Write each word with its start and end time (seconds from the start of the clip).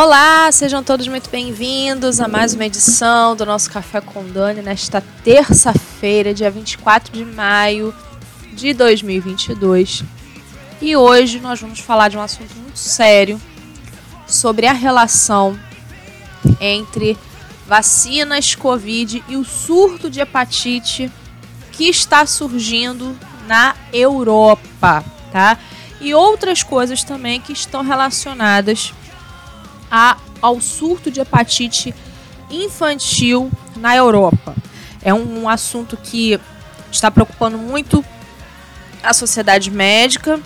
Olá, 0.00 0.52
sejam 0.52 0.80
todos 0.80 1.08
muito 1.08 1.28
bem-vindos 1.28 2.20
a 2.20 2.28
mais 2.28 2.54
uma 2.54 2.64
edição 2.64 3.34
do 3.34 3.44
nosso 3.44 3.68
Café 3.68 4.00
com 4.00 4.24
Dani 4.28 4.62
nesta 4.62 5.00
terça-feira, 5.24 6.32
dia 6.32 6.48
24 6.52 7.12
de 7.12 7.24
maio 7.24 7.92
de 8.52 8.72
2022. 8.72 10.04
E 10.80 10.96
hoje 10.96 11.40
nós 11.40 11.60
vamos 11.60 11.80
falar 11.80 12.10
de 12.10 12.16
um 12.16 12.20
assunto 12.20 12.54
muito 12.54 12.78
sério 12.78 13.40
sobre 14.24 14.68
a 14.68 14.72
relação 14.72 15.58
entre 16.60 17.18
vacinas 17.66 18.54
Covid 18.54 19.24
e 19.28 19.36
o 19.36 19.44
surto 19.44 20.08
de 20.08 20.20
hepatite 20.20 21.10
que 21.72 21.88
está 21.88 22.24
surgindo 22.24 23.18
na 23.48 23.74
Europa, 23.92 25.04
tá? 25.32 25.58
E 26.00 26.14
outras 26.14 26.62
coisas 26.62 27.02
também 27.02 27.40
que 27.40 27.52
estão 27.52 27.82
relacionadas 27.82 28.94
a, 29.90 30.16
ao 30.40 30.60
surto 30.60 31.10
de 31.10 31.20
hepatite 31.20 31.94
infantil 32.50 33.50
na 33.76 33.94
Europa. 33.94 34.54
É 35.02 35.12
um, 35.12 35.42
um 35.42 35.48
assunto 35.48 35.96
que 35.96 36.38
está 36.90 37.10
preocupando 37.10 37.58
muito 37.58 38.04
a 39.02 39.12
sociedade 39.12 39.70
médica 39.70 40.40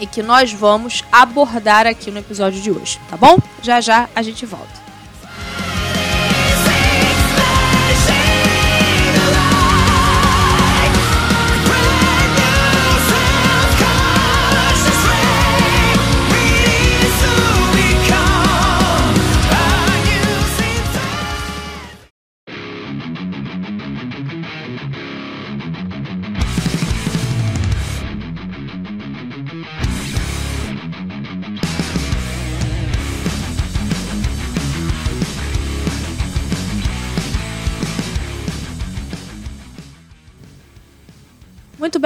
e 0.00 0.06
que 0.06 0.22
nós 0.22 0.52
vamos 0.52 1.04
abordar 1.10 1.86
aqui 1.86 2.10
no 2.10 2.18
episódio 2.18 2.60
de 2.60 2.70
hoje, 2.70 3.00
tá 3.08 3.16
bom? 3.16 3.38
Já 3.62 3.80
já 3.80 4.08
a 4.14 4.22
gente 4.22 4.46
volta. 4.46 4.87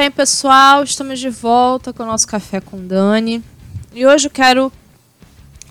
Bem, 0.02 0.10
pessoal, 0.10 0.82
estamos 0.82 1.20
de 1.20 1.30
volta 1.30 1.92
com 1.92 2.02
o 2.02 2.06
nosso 2.06 2.26
Café 2.26 2.60
com 2.60 2.84
Dani. 2.84 3.40
E 3.94 4.04
hoje 4.04 4.26
eu 4.26 4.32
quero 4.32 4.72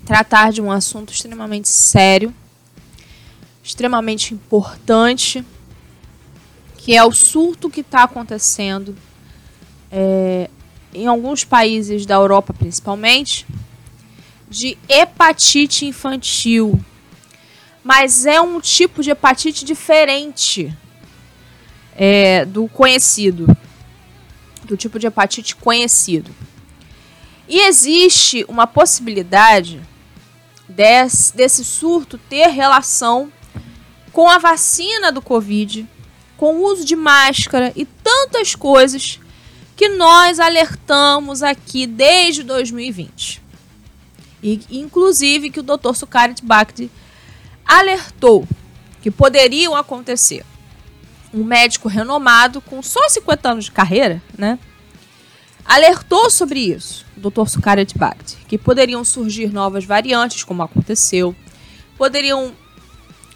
tratar 0.05 0.53
de 0.53 0.61
um 0.61 0.71
assunto 0.71 1.11
extremamente 1.11 1.67
sério, 1.67 2.33
extremamente 3.61 4.33
importante, 4.33 5.43
que 6.77 6.95
é 6.95 7.03
o 7.03 7.11
surto 7.11 7.69
que 7.69 7.81
está 7.81 8.03
acontecendo 8.03 8.95
é, 9.91 10.49
em 10.93 11.07
alguns 11.07 11.43
países 11.43 12.05
da 12.05 12.15
Europa, 12.15 12.53
principalmente, 12.53 13.45
de 14.49 14.77
hepatite 14.87 15.85
infantil. 15.85 16.79
Mas 17.83 18.25
é 18.25 18.39
um 18.39 18.61
tipo 18.61 19.03
de 19.03 19.09
hepatite 19.09 19.65
diferente 19.65 20.73
é, 21.97 22.45
do 22.45 22.69
conhecido 22.69 23.45
do 24.63 24.77
tipo 24.77 24.99
de 24.99 25.07
hepatite 25.07 25.55
conhecido. 25.55 26.31
E 27.47 27.67
existe 27.67 28.45
uma 28.47 28.65
possibilidade 28.65 29.81
desse, 30.67 31.35
desse 31.35 31.65
surto 31.65 32.17
ter 32.17 32.47
relação 32.47 33.31
com 34.11 34.29
a 34.29 34.37
vacina 34.37 35.11
do 35.11 35.21
Covid, 35.21 35.87
com 36.37 36.55
o 36.55 36.65
uso 36.65 36.85
de 36.85 36.95
máscara 36.95 37.71
e 37.75 37.85
tantas 37.85 38.55
coisas 38.55 39.19
que 39.75 39.89
nós 39.89 40.39
alertamos 40.39 41.43
aqui 41.43 41.85
desde 41.85 42.43
2020. 42.43 43.41
E, 44.43 44.59
inclusive 44.71 45.49
que 45.49 45.59
o 45.59 45.63
Dr. 45.63 45.93
Sukarit 45.93 46.43
Bhakti 46.43 46.89
alertou 47.65 48.47
que 49.01 49.11
poderiam 49.11 49.75
acontecer 49.75 50.45
um 51.33 51.43
médico 51.43 51.87
renomado 51.87 52.61
com 52.61 52.81
só 52.81 53.07
50 53.09 53.49
anos 53.49 53.65
de 53.65 53.71
carreira, 53.71 54.21
né? 54.37 54.59
Alertou 55.63 56.29
sobre 56.29 56.59
isso, 56.59 57.05
o 57.15 57.29
Dr. 57.29 57.47
Sukaryat 57.47 57.97
Bhakti, 57.97 58.37
que 58.47 58.57
poderiam 58.57 59.03
surgir 59.03 59.53
novas 59.53 59.85
variantes, 59.85 60.43
como 60.43 60.63
aconteceu, 60.63 61.35
poderiam 61.97 62.51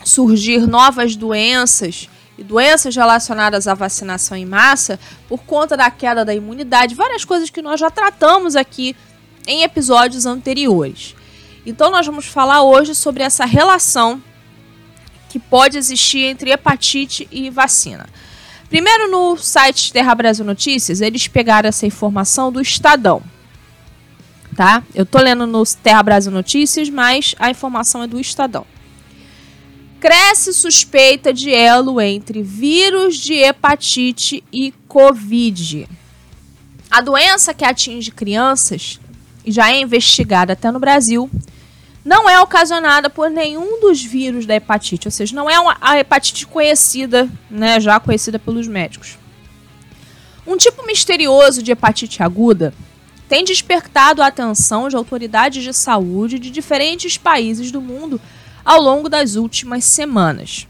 surgir 0.03 0.67
novas 0.67 1.15
doenças 1.15 2.09
e 2.37 2.43
doenças 2.43 2.95
relacionadas 2.95 3.67
à 3.67 3.73
vacinação 3.73 4.35
em 4.35 4.45
massa 4.45 4.99
por 5.29 5.43
conta 5.43 5.77
da 5.77 5.89
queda 5.89 6.25
da 6.25 6.33
imunidade, 6.33 6.95
várias 6.95 7.23
coisas 7.23 7.49
que 7.49 7.61
nós 7.61 7.79
já 7.79 7.89
tratamos 7.89 8.55
aqui 8.55 8.95
em 9.47 9.63
episódios 9.63 10.25
anteriores. 10.25 11.15
Então 11.65 11.89
nós 11.89 12.05
vamos 12.05 12.25
falar 12.25 12.63
hoje 12.63 12.93
sobre 12.93 13.23
essa 13.23 13.45
relação 13.45 14.21
que 15.35 15.39
pode 15.39 15.77
existir 15.77 16.19
entre 16.19 16.49
hepatite 16.49 17.27
e 17.29 17.49
vacina. 17.49 18.07
Primeiro, 18.69 19.11
no 19.11 19.35
site 19.35 19.91
Terra 19.91 20.15
Brasil 20.15 20.45
Notícias, 20.45 21.01
eles 21.01 21.27
pegaram 21.27 21.67
essa 21.67 21.85
informação 21.85 22.53
do 22.53 22.61
Estadão. 22.61 23.21
Tá? 24.55 24.81
Eu 24.93 25.05
tô 25.05 25.17
lendo 25.17 25.45
no 25.45 25.61
Terra 25.65 26.01
Brasil 26.01 26.31
Notícias, 26.31 26.89
mas 26.89 27.35
a 27.37 27.49
informação 27.49 28.03
é 28.03 28.07
do 28.07 28.17
Estadão. 28.17 28.65
Cresce 29.99 30.53
suspeita 30.53 31.33
de 31.33 31.53
elo 31.53 31.99
entre 31.99 32.41
vírus 32.41 33.17
de 33.17 33.33
hepatite 33.33 34.41
e 34.53 34.73
Covid. 34.87 35.85
A 36.89 37.01
doença 37.01 37.53
que 37.53 37.65
atinge 37.65 38.09
crianças 38.09 39.01
já 39.45 39.69
é 39.69 39.81
investigada 39.81 40.53
até 40.53 40.71
no 40.71 40.79
Brasil 40.79 41.29
não 42.05 42.29
é 42.29 42.39
ocasionada 42.39 43.09
por 43.09 43.31
nenhum 43.31 43.81
dos 43.81 44.01
vírus 44.03 44.45
da 44.45 44.55
hepatite, 44.55 45.07
ou 45.07 45.11
seja, 45.11 45.35
não 45.35 45.49
é 45.49 45.59
uma, 45.59 45.75
a 45.81 45.97
hepatite 45.97 46.45
conhecida, 46.45 47.27
né, 47.49 47.79
já 47.79 47.99
conhecida 47.99 48.37
pelos 48.37 48.67
médicos. 48.67 49.17
Um 50.45 50.55
tipo 50.55 50.85
misterioso 50.85 51.63
de 51.63 51.71
hepatite 51.71 52.21
aguda 52.21 52.71
tem 53.27 53.43
despertado 53.43 54.21
a 54.21 54.27
atenção 54.27 54.87
de 54.87 54.95
autoridades 54.95 55.63
de 55.63 55.73
saúde 55.73 56.37
de 56.37 56.51
diferentes 56.51 57.17
países 57.17 57.71
do 57.71 57.81
mundo 57.81 58.21
ao 58.63 58.79
longo 58.79 59.09
das 59.09 59.33
últimas 59.33 59.83
semanas. 59.83 60.67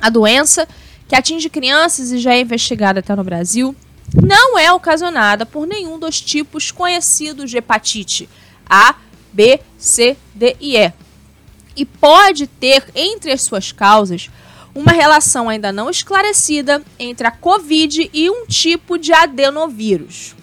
A 0.00 0.08
doença, 0.08 0.66
que 1.06 1.14
atinge 1.14 1.50
crianças 1.50 2.10
e 2.10 2.18
já 2.18 2.32
é 2.32 2.40
investigada 2.40 3.00
até 3.00 3.14
no 3.14 3.22
Brasil, 3.22 3.76
não 4.14 4.58
é 4.58 4.72
ocasionada 4.72 5.44
por 5.44 5.66
nenhum 5.66 5.98
dos 5.98 6.22
tipos 6.22 6.70
conhecidos 6.70 7.50
de 7.50 7.58
hepatite 7.58 8.30
A, 8.66 8.94
B, 9.34 9.60
C, 9.76 10.16
D 10.34 10.56
e 10.60 10.76
E. 10.76 10.92
E 11.76 11.84
pode 11.84 12.46
ter 12.46 12.84
entre 12.94 13.32
as 13.32 13.42
suas 13.42 13.72
causas 13.72 14.30
uma 14.74 14.92
relação 14.92 15.48
ainda 15.48 15.70
não 15.70 15.90
esclarecida 15.90 16.82
entre 16.98 17.26
a 17.26 17.30
Covid 17.30 18.10
e 18.12 18.30
um 18.30 18.46
tipo 18.46 18.96
de 18.96 19.12
adenovírus. 19.12 20.34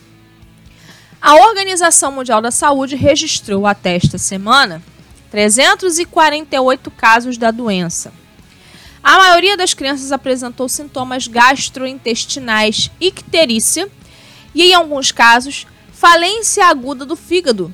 A 1.21 1.35
Organização 1.35 2.11
Mundial 2.11 2.41
da 2.41 2.51
Saúde 2.51 2.95
registrou 2.95 3.67
até 3.67 3.95
esta 3.95 4.17
semana 4.17 4.81
348 5.29 6.91
casos 6.91 7.37
da 7.37 7.51
doença. 7.51 8.13
A 9.03 9.17
maioria 9.17 9.57
das 9.57 9.73
crianças 9.73 10.11
apresentou 10.11 10.69
sintomas 10.69 11.27
gastrointestinais, 11.27 12.91
icterícia 12.99 13.89
e, 14.53 14.63
em 14.63 14.73
alguns 14.73 15.11
casos, 15.11 15.65
falência 15.91 16.65
aguda 16.67 17.05
do 17.05 17.15
fígado, 17.15 17.73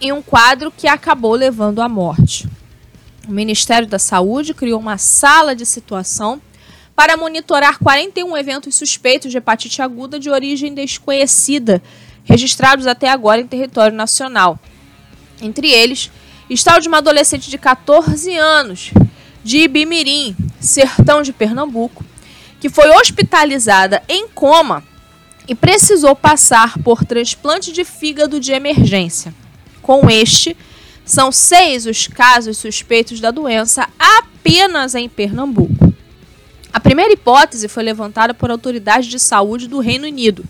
em 0.00 0.12
um 0.12 0.22
quadro 0.22 0.70
que 0.70 0.86
acabou 0.86 1.34
levando 1.34 1.80
à 1.80 1.88
morte. 1.88 2.48
O 3.26 3.32
Ministério 3.32 3.88
da 3.88 3.98
Saúde 3.98 4.52
criou 4.52 4.78
uma 4.78 4.98
sala 4.98 5.54
de 5.54 5.64
situação 5.64 6.40
para 6.94 7.16
monitorar 7.16 7.78
41 7.78 8.36
eventos 8.36 8.74
suspeitos 8.76 9.30
de 9.30 9.38
hepatite 9.38 9.82
aguda 9.82 10.18
de 10.18 10.30
origem 10.30 10.74
desconhecida, 10.74 11.82
registrados 12.24 12.86
até 12.86 13.08
agora 13.08 13.40
em 13.40 13.46
território 13.46 13.96
nacional. 13.96 14.58
Entre 15.40 15.70
eles, 15.70 16.10
está 16.48 16.76
o 16.76 16.80
de 16.80 16.88
uma 16.88 16.98
adolescente 16.98 17.50
de 17.50 17.58
14 17.58 18.36
anos, 18.36 18.92
de 19.42 19.58
Ibimirim, 19.58 20.36
sertão 20.60 21.22
de 21.22 21.32
Pernambuco, 21.32 22.04
que 22.60 22.68
foi 22.68 22.88
hospitalizada 22.96 24.02
em 24.08 24.28
coma 24.28 24.84
e 25.46 25.54
precisou 25.54 26.14
passar 26.14 26.78
por 26.78 27.04
transplante 27.04 27.72
de 27.72 27.84
fígado 27.84 28.40
de 28.40 28.52
emergência. 28.52 29.34
Com 29.84 30.08
este, 30.08 30.56
são 31.04 31.30
seis 31.30 31.84
os 31.84 32.08
casos 32.08 32.56
suspeitos 32.56 33.20
da 33.20 33.30
doença 33.30 33.86
apenas 33.98 34.94
em 34.94 35.10
Pernambuco. 35.10 35.92
A 36.72 36.80
primeira 36.80 37.12
hipótese 37.12 37.68
foi 37.68 37.82
levantada 37.82 38.32
por 38.32 38.50
autoridades 38.50 39.10
de 39.10 39.18
saúde 39.18 39.68
do 39.68 39.80
Reino 39.80 40.06
Unido. 40.06 40.42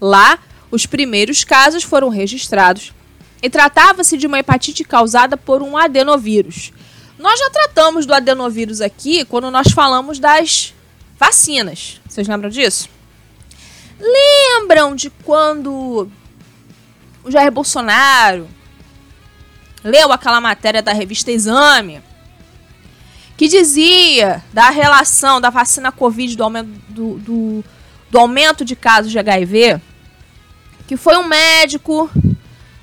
Lá, 0.00 0.40
os 0.72 0.86
primeiros 0.86 1.44
casos 1.44 1.84
foram 1.84 2.08
registrados 2.08 2.92
e 3.40 3.48
tratava-se 3.48 4.16
de 4.16 4.26
uma 4.26 4.40
hepatite 4.40 4.82
causada 4.82 5.36
por 5.36 5.62
um 5.62 5.76
adenovírus. 5.76 6.72
Nós 7.16 7.38
já 7.38 7.48
tratamos 7.50 8.06
do 8.06 8.12
adenovírus 8.12 8.80
aqui 8.80 9.24
quando 9.24 9.52
nós 9.52 9.68
falamos 9.70 10.18
das 10.18 10.74
vacinas. 11.16 12.00
Vocês 12.08 12.26
lembram 12.26 12.50
disso? 12.50 12.88
Lembram 14.00 14.96
de 14.96 15.10
quando 15.10 16.10
o 17.24 17.30
Jair 17.30 17.50
Bolsonaro 17.50 18.48
leu 19.82 20.12
aquela 20.12 20.40
matéria 20.40 20.82
da 20.82 20.92
revista 20.92 21.30
Exame 21.30 22.02
que 23.38 23.46
dizia 23.46 24.42
da 24.52 24.68
relação 24.68 25.40
da 25.40 25.48
vacina 25.48 25.92
Covid 25.92 26.36
do 26.36 26.42
aumento, 26.42 26.68
do, 26.88 27.18
do, 27.18 27.64
do 28.10 28.18
aumento 28.18 28.64
de 28.64 28.74
casos 28.74 29.12
de 29.12 29.18
HIV, 29.18 29.80
que 30.88 30.96
foi 30.96 31.16
um 31.16 31.22
médico, 31.22 32.10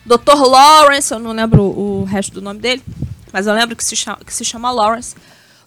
Dr. 0.06 0.42
Lawrence, 0.48 1.14
eu 1.14 1.20
não 1.20 1.34
lembro 1.34 1.62
o 1.62 2.06
resto 2.06 2.36
do 2.36 2.42
nome 2.42 2.62
dele, 2.62 2.82
mas 3.34 3.48
eu 3.48 3.54
lembro 3.54 3.76
que 3.76 3.84
se 3.84 3.98
chama, 3.98 4.20
que 4.26 4.34
se 4.34 4.46
chama 4.46 4.72
Lawrence. 4.72 5.14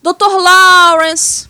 Dr. 0.03 0.41
Lawrence, 0.41 1.47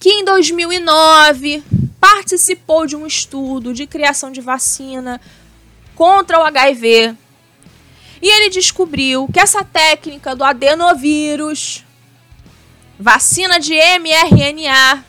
que 0.00 0.08
em 0.08 0.24
2009 0.24 1.62
participou 2.00 2.86
de 2.86 2.96
um 2.96 3.06
estudo 3.06 3.74
de 3.74 3.86
criação 3.86 4.32
de 4.32 4.40
vacina 4.40 5.20
contra 5.94 6.38
o 6.38 6.42
HIV. 6.42 7.14
E 8.20 8.28
ele 8.28 8.50
descobriu 8.50 9.28
que 9.32 9.40
essa 9.40 9.62
técnica 9.62 10.34
do 10.34 10.44
adenovírus, 10.44 11.84
vacina 12.98 13.58
de 13.58 13.74
mRNA, 13.74 15.04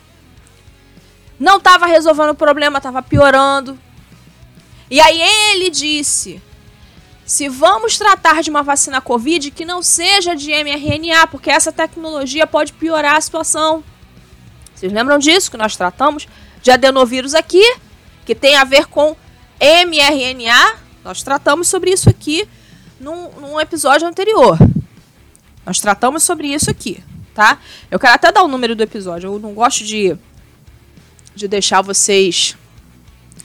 não 1.40 1.58
estava 1.58 1.86
resolvendo 1.86 2.32
o 2.32 2.36
problema, 2.36 2.78
estava 2.78 3.02
piorando. 3.02 3.80
E 4.90 5.00
aí 5.00 5.22
ele 5.22 5.70
disse 5.70 6.42
se 7.26 7.50
vamos 7.50 7.98
tratar 7.98 8.44
de 8.44 8.52
uma 8.52 8.62
vacina 8.62 9.02
Covid 9.02 9.50
que 9.50 9.66
não 9.66 9.82
seja 9.82 10.36
de 10.36 10.52
mRNA, 10.52 11.26
porque 11.28 11.50
essa 11.50 11.72
tecnologia 11.72 12.46
pode 12.46 12.72
piorar 12.74 13.16
a 13.16 13.22
situação. 13.22 13.84
Vocês 14.76 14.94
lembram 14.94 15.18
disso 15.18 15.50
que 15.50 15.58
nós 15.58 15.76
tratamos 15.76 16.28
de 16.62 16.70
adenovírus 16.70 17.34
aqui, 17.34 17.64
que 18.26 18.36
tem 18.36 18.56
a 18.56 18.64
ver 18.64 18.86
com 18.86 19.16
mRNA? 19.60 20.80
Nós 21.04 21.24
tratamos 21.24 21.68
sobre 21.68 21.92
isso 21.92 22.10
aqui 22.10 22.48
num, 23.00 23.30
num 23.40 23.60
episódio 23.60 24.07
anterior. 24.07 24.57
Nós 25.66 25.80
tratamos 25.80 26.24
sobre 26.24 26.48
isso 26.48 26.69
aqui, 26.69 27.04
tá? 27.34 27.60
Eu 27.90 28.00
quero 28.00 28.13
até 28.13 28.31
dar 28.31 28.44
o 28.44 28.48
número 28.48 28.75
do 28.75 28.84
episódio. 28.84 29.28
Eu 29.28 29.40
não 29.40 29.54
gosto 29.54 29.84
de, 29.84 30.16
de 31.36 31.48
deixar 31.48 31.81
vocês 31.81 32.56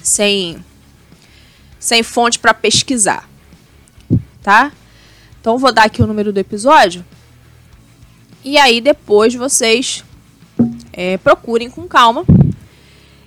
sem, 0.02 0.64
sem 1.78 2.02
fonte 2.02 2.38
para 2.38 2.52
pesquisar 2.54 3.30
tá? 4.42 4.72
Então 5.40 5.58
vou 5.58 5.72
dar 5.72 5.84
aqui 5.84 6.02
o 6.02 6.06
número 6.06 6.32
do 6.32 6.38
episódio. 6.38 7.04
E 8.44 8.58
aí 8.58 8.80
depois 8.80 9.34
vocês 9.34 10.04
é, 10.92 11.18
procurem 11.18 11.70
com 11.70 11.86
calma 11.86 12.24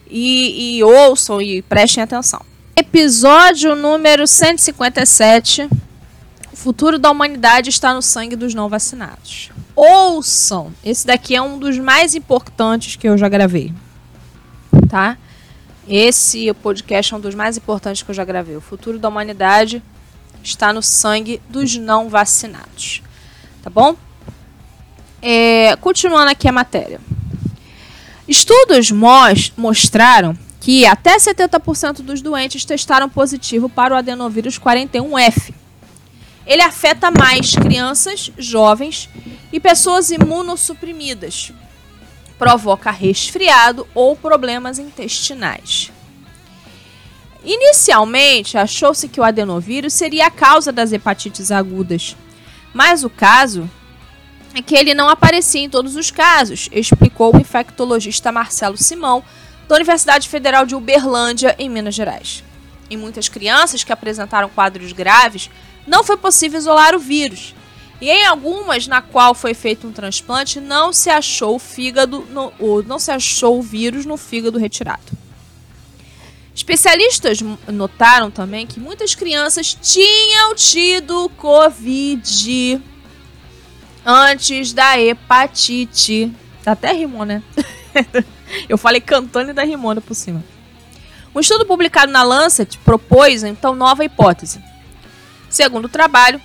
e, 0.09 0.77
e 0.77 0.83
ouçam 0.83 1.41
e 1.41 1.62
prestem 1.62 2.03
atenção. 2.03 2.41
Episódio 2.75 3.75
número 3.75 4.25
157. 4.25 5.69
O 6.51 6.55
futuro 6.55 6.97
da 6.97 7.11
humanidade 7.11 7.69
está 7.69 7.93
no 7.93 8.01
sangue 8.01 8.35
dos 8.35 8.55
não 8.55 8.67
vacinados. 8.67 9.51
Ouçam! 9.75 10.73
Esse 10.83 11.05
daqui 11.05 11.35
é 11.35 11.41
um 11.41 11.59
dos 11.59 11.77
mais 11.77 12.15
importantes 12.15 12.95
que 12.95 13.07
eu 13.07 13.15
já 13.15 13.29
gravei. 13.29 13.71
Tá? 14.89 15.19
Esse 15.87 16.51
podcast 16.55 17.13
é 17.13 17.17
um 17.17 17.19
dos 17.19 17.35
mais 17.35 17.57
importantes 17.57 18.01
que 18.01 18.09
eu 18.09 18.15
já 18.15 18.25
gravei. 18.25 18.55
O 18.55 18.61
futuro 18.61 18.97
da 18.97 19.07
humanidade 19.07 19.83
está 20.43 20.73
no 20.73 20.81
sangue 20.81 21.39
dos 21.47 21.77
não 21.77 22.09
vacinados. 22.09 23.03
Tá 23.61 23.69
bom? 23.69 23.95
É, 25.21 25.75
continuando 25.75 26.31
aqui 26.31 26.47
a 26.47 26.51
matéria. 26.51 26.99
Estudos 28.27 28.89
mostraram 29.55 30.35
que 30.63 30.86
até 30.86 31.18
70% 31.18 31.95
dos 31.98 32.21
doentes 32.21 32.63
testaram 32.63 33.10
positivo 33.10 33.68
para 33.68 33.94
o 33.94 33.98
adenovírus 33.98 34.57
41F. 34.57 35.54
Ele 36.48 36.62
afeta 36.62 37.12
mais 37.12 37.54
crianças, 37.54 38.31
jovens 38.38 39.10
e 39.51 39.60
pessoas 39.60 40.10
imunossuprimidas. 40.10 41.51
Provoca 42.39 42.92
resfriado 42.92 43.86
ou 43.94 44.15
problemas 44.15 44.80
intestinais. 44.80 45.92
Inicialmente, 47.44 48.57
achou-se 48.57 49.10
que 49.10 49.19
o 49.19 49.24
adenovírus 49.24 49.92
seria 49.92 50.27
a 50.27 50.31
causa 50.31 50.71
das 50.71 50.94
hepatites 50.94 51.51
agudas, 51.51 52.15
mas 52.74 53.04
o 53.04 53.10
caso 53.10 53.69
é 54.56 54.62
que 54.62 54.75
ele 54.75 54.94
não 54.94 55.10
aparecia 55.10 55.62
em 55.62 55.69
todos 55.69 55.98
os 55.98 56.10
casos, 56.10 56.69
explicou 56.71 57.36
o 57.36 57.39
infectologista 57.39 58.31
Marcelo 58.31 58.77
Simão, 58.77 59.21
da 59.73 59.77
Universidade 59.77 60.29
Federal 60.29 60.67
de 60.67 60.75
Uberlândia, 60.75 61.55
em 61.57 61.67
Minas 61.67 61.95
Gerais. 61.95 62.43
Em 62.91 62.95
muitas 62.95 63.27
crianças 63.27 63.83
que 63.83 63.91
apresentaram 63.91 64.47
quadros 64.47 64.91
graves, 64.91 65.49
não 65.87 66.03
foi 66.03 66.15
possível 66.15 66.59
isolar 66.59 66.95
o 66.95 66.99
vírus, 66.99 67.55
e 67.99 68.07
em 68.07 68.23
algumas 68.27 68.85
na 68.85 69.01
qual 69.01 69.33
foi 69.33 69.55
feito 69.55 69.87
um 69.87 69.91
transplante, 69.91 70.59
não 70.59 70.93
se 70.93 71.09
achou 71.09 71.55
o 71.55 71.59
fígado, 71.59 72.23
no, 72.29 72.83
não 72.83 72.99
se 72.99 73.09
achou 73.09 73.57
o 73.57 73.63
vírus 73.63 74.05
no 74.05 74.15
fígado 74.15 74.59
retirado. 74.59 75.11
Especialistas 76.53 77.39
notaram 77.67 78.29
também 78.29 78.67
que 78.67 78.79
muitas 78.79 79.15
crianças 79.15 79.75
tinham 79.81 80.53
tido 80.53 81.31
Covid 81.35 82.79
antes 84.05 84.71
da 84.71 84.99
hepatite. 85.01 86.31
Até 86.63 86.91
rimou, 86.91 87.25
né? 87.25 87.41
Eu 88.67 88.77
falei 88.77 89.01
cantando 89.01 89.51
e 89.51 89.53
da 89.53 89.63
rimona 89.63 90.01
por 90.01 90.13
cima. 90.13 90.44
Um 91.35 91.39
estudo 91.39 91.65
publicado 91.65 92.11
na 92.11 92.21
Lancet 92.21 92.77
propôs, 92.79 93.44
então, 93.44 93.73
nova 93.73 94.05
hipótese. 94.05 94.61
Segundo 95.50 95.85
o 95.85 95.89
trabalho, 95.89 96.39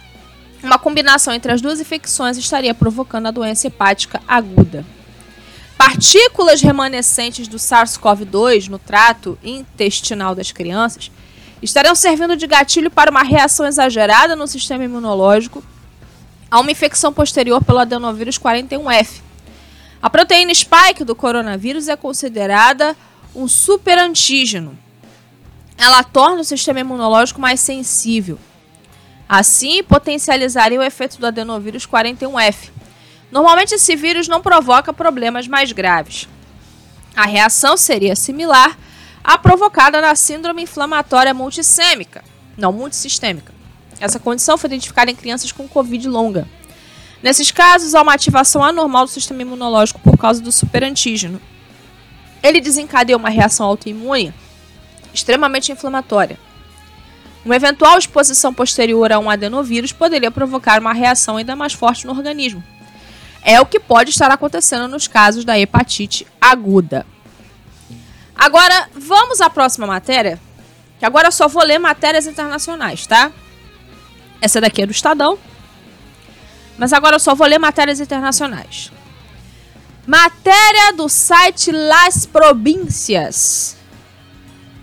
uma 0.62 0.78
combinação 0.78 1.34
entre 1.34 1.52
as 1.52 1.60
duas 1.60 1.81
infecções 1.81 2.36
estaria 2.36 2.74
provocando 2.74 3.27
a 3.27 3.31
doença 3.31 3.67
hepática 3.67 4.20
aguda. 4.27 4.84
Partículas 5.77 6.60
remanescentes 6.60 7.46
do 7.46 7.56
SARS-CoV-2 7.56 8.69
no 8.69 8.79
trato 8.79 9.38
intestinal 9.44 10.34
das 10.34 10.50
crianças 10.50 11.10
estariam 11.62 11.94
servindo 11.94 12.36
de 12.36 12.46
gatilho 12.46 12.91
para 12.91 13.10
uma 13.10 13.22
reação 13.22 13.67
exagerada 13.67 14.34
no 14.34 14.46
sistema 14.46 14.84
imunológico 14.84 15.62
a 16.50 16.60
uma 16.60 16.70
infecção 16.70 17.12
posterior 17.12 17.62
pelo 17.62 17.79
adenovírus 17.79 18.38
41F. 18.38 19.20
A 20.02 20.08
proteína 20.08 20.55
spike 20.55 21.05
do 21.05 21.14
coronavírus 21.14 21.88
é 21.88 21.96
considerada 21.96 22.96
um 23.34 23.48
superantígeno. 23.48 24.78
Ela 25.76 26.02
torna 26.02 26.40
o 26.40 26.44
sistema 26.44 26.81
imunológico 26.81 27.40
mais 27.40 27.60
sensível. 27.60 28.38
Assim, 29.28 29.82
potencializaria 29.82 30.78
o 30.78 30.82
efeito 30.82 31.19
do 31.19 31.26
adenovírus 31.26 31.86
41F, 31.86 32.70
Normalmente 33.31 33.74
esse 33.74 33.94
vírus 33.94 34.26
não 34.26 34.40
provoca 34.40 34.93
problemas 34.93 35.46
mais 35.46 35.70
graves. 35.72 36.28
A 37.14 37.26
reação 37.26 37.76
seria 37.76 38.17
similar 38.17 38.78
à 39.22 39.36
provocada 39.36 40.00
na 40.00 40.14
síndrome 40.14 40.62
inflamatória 40.62 41.34
multissêmica, 41.34 42.24
não 42.56 42.72
multissistêmica. 42.72 43.52
Essa 44.00 44.19
condição 44.19 44.56
foi 44.56 44.69
identificada 44.69 45.10
em 45.10 45.17
crianças 45.17 45.52
com 45.52 45.69
Covid 45.69 46.08
longa. 46.08 46.48
Nesses 47.22 47.51
casos, 47.51 47.94
há 47.94 48.03
uma 48.03 48.15
ativação 48.15 48.63
anormal 48.63 49.05
do 49.05 49.10
sistema 49.10 49.43
imunológico 49.43 50.01
por 50.01 50.17
causa 50.17 50.41
do 50.41 50.53
superantígeno. 50.53 51.41
Ele 52.43 52.60
desencadeia 52.60 53.17
uma 53.17 53.29
reação 53.29 53.67
autoimune 53.67 54.32
extremamente 55.13 55.72
inflamatória. 55.72 56.39
Uma 57.44 57.56
eventual 57.56 57.98
exposição 57.98 58.53
posterior 58.53 59.10
a 59.13 59.19
um 59.19 59.31
adenovírus 59.31 59.93
poderia 59.93 60.31
provocar 60.31 60.81
uma 60.81 60.93
reação 60.93 61.37
ainda 61.37 61.56
mais 61.56 61.72
forte 61.72 62.06
no 62.06 62.13
organismo, 62.13 62.63
é 63.43 63.60
o 63.60 63.67
que 63.67 63.81
pode 63.81 64.10
estar 64.10 64.31
acontecendo 64.31 64.89
nos 64.89 65.06
casos 65.06 65.44
da 65.44 65.58
hepatite 65.58 66.27
aguda. 66.41 67.06
Agora, 68.37 68.89
vamos 68.94 69.41
à 69.41 69.48
próxima 69.48 69.87
matéria, 69.87 70.39
que 70.98 71.06
agora 71.06 71.29
eu 71.29 71.32
só 71.32 71.48
vou 71.48 71.65
ler 71.65 71.79
matérias 71.79 72.27
internacionais, 72.27 73.06
tá? 73.06 73.32
Essa 74.41 74.60
daqui 74.60 74.82
é 74.82 74.87
do 74.87 74.93
Estadão. 74.93 75.39
Mas 76.79 76.93
agora 76.93 77.17
eu 77.17 77.20
só 77.20 77.35
vou 77.35 77.47
ler 77.47 77.58
matérias 77.58 78.01
internacionais. 78.01 78.93
Matéria 80.06 80.93
do 80.94 81.08
site 81.08 81.70
Las 81.70 82.25
Províncias, 82.25 83.77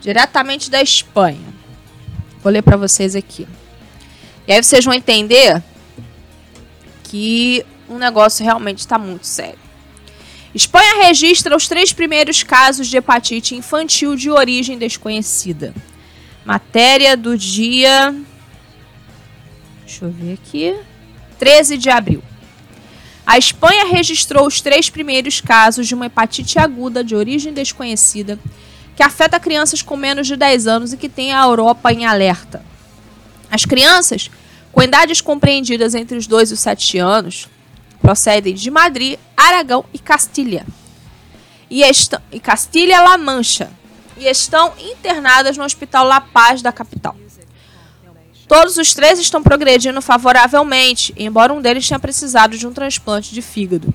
diretamente 0.02 0.70
da 0.70 0.82
Espanha. 0.82 1.56
Vou 2.44 2.52
ler 2.52 2.62
para 2.62 2.78
vocês 2.78 3.16
aqui. 3.16 3.48
E 4.48 4.54
aí 4.54 4.62
vocês 4.62 4.86
vão 4.86 4.94
entender 4.94 5.64
que 7.06 7.66
um 7.90 7.98
negócio 7.98 8.44
realmente 8.46 8.80
está 8.80 9.00
muito 9.00 9.26
sério. 9.26 9.58
Espanha 10.54 11.04
registra 11.06 11.56
os 11.56 11.68
três 11.68 11.92
primeiros 11.92 12.44
casos 12.44 12.88
de 12.88 12.98
hepatite 12.98 13.56
infantil 13.56 14.16
de 14.16 14.30
origem 14.30 14.78
desconhecida. 14.78 15.74
Matéria 16.46 17.18
do 17.18 17.36
dia 17.36 18.16
Deixa 19.86 20.06
eu 20.06 20.12
ver 20.12 20.34
aqui. 20.34 20.76
13 21.38 21.78
de 21.78 21.90
abril. 21.90 22.24
A 23.26 23.38
Espanha 23.38 23.86
registrou 23.86 24.46
os 24.46 24.62
três 24.62 24.90
primeiros 24.90 25.42
casos 25.42 25.88
de 25.88 25.96
uma 25.96 26.06
hepatite 26.06 26.60
aguda 26.60 27.04
de 27.04 27.16
origem 27.16 27.54
desconhecida 27.54 28.40
que 28.96 29.04
afeta 29.04 29.40
crianças 29.40 29.82
com 29.82 29.98
menos 29.98 30.28
de 30.28 30.36
10 30.36 30.68
anos 30.68 30.94
e 30.94 30.98
que 30.98 31.10
tem 31.10 31.34
a 31.34 31.44
Europa 31.44 31.92
em 31.92 32.06
alerta. 32.06 32.64
As 33.52 33.66
crianças, 33.66 34.32
com 34.72 34.82
idades 34.82 35.22
compreendidas 35.22 35.94
entre 35.96 36.18
os 36.18 36.28
2 36.28 36.52
e 36.52 36.54
os 36.54 36.60
7 36.60 36.98
anos, 37.00 37.50
procedem 38.02 38.54
de 38.54 38.72
Madrid, 38.72 39.20
Aragão 39.36 39.84
e 39.94 40.00
Castilha. 40.00 40.66
E, 41.70 41.82
e 42.32 42.40
Castilha-La 42.40 43.18
Mancha. 43.18 43.70
E 44.18 44.28
estão 44.28 44.72
internadas 44.80 45.58
no 45.58 45.64
Hospital 45.66 46.06
La 46.06 46.22
Paz 46.22 46.62
da 46.62 46.72
capital. 46.72 47.18
Todos 48.48 48.78
os 48.78 48.94
três 48.94 49.20
estão 49.20 49.42
progredindo 49.42 50.02
favoravelmente, 50.02 51.14
embora 51.18 51.54
um 51.54 51.62
deles 51.62 51.88
tenha 51.88 52.00
precisado 52.00 52.58
de 52.58 52.68
um 52.68 52.74
transplante 52.74 53.34
de 53.34 53.42
fígado. 53.42 53.94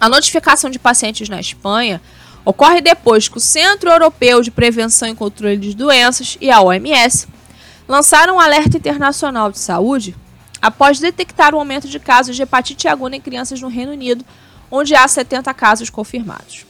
A 0.00 0.08
notificação 0.08 0.70
de 0.70 0.78
pacientes 0.78 1.28
na 1.28 1.40
Espanha 1.40 2.00
ocorre 2.44 2.80
depois 2.80 3.28
que 3.28 3.38
o 3.38 3.40
Centro 3.40 3.90
Europeu 3.90 4.40
de 4.40 4.50
Prevenção 4.50 5.08
e 5.08 5.14
Controle 5.14 5.56
de 5.56 5.74
Doenças 5.74 6.38
e 6.40 6.50
a 6.50 6.60
OMS 6.60 7.26
lançaram 7.88 8.36
um 8.36 8.40
alerta 8.40 8.76
internacional 8.76 9.50
de 9.50 9.58
saúde 9.58 10.14
após 10.62 11.00
detectar 11.00 11.52
o 11.52 11.56
um 11.56 11.60
aumento 11.60 11.88
de 11.88 11.98
casos 11.98 12.36
de 12.36 12.42
hepatite 12.42 12.86
aguda 12.86 13.16
em 13.16 13.20
crianças 13.20 13.60
no 13.60 13.68
Reino 13.68 13.92
Unido, 13.92 14.24
onde 14.70 14.94
há 14.94 15.06
70 15.06 15.52
casos 15.54 15.90
confirmados. 15.90 16.64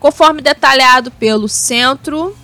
Conforme 0.00 0.42
detalhado 0.42 1.12
pelo 1.12 1.48
Centro 1.48 2.36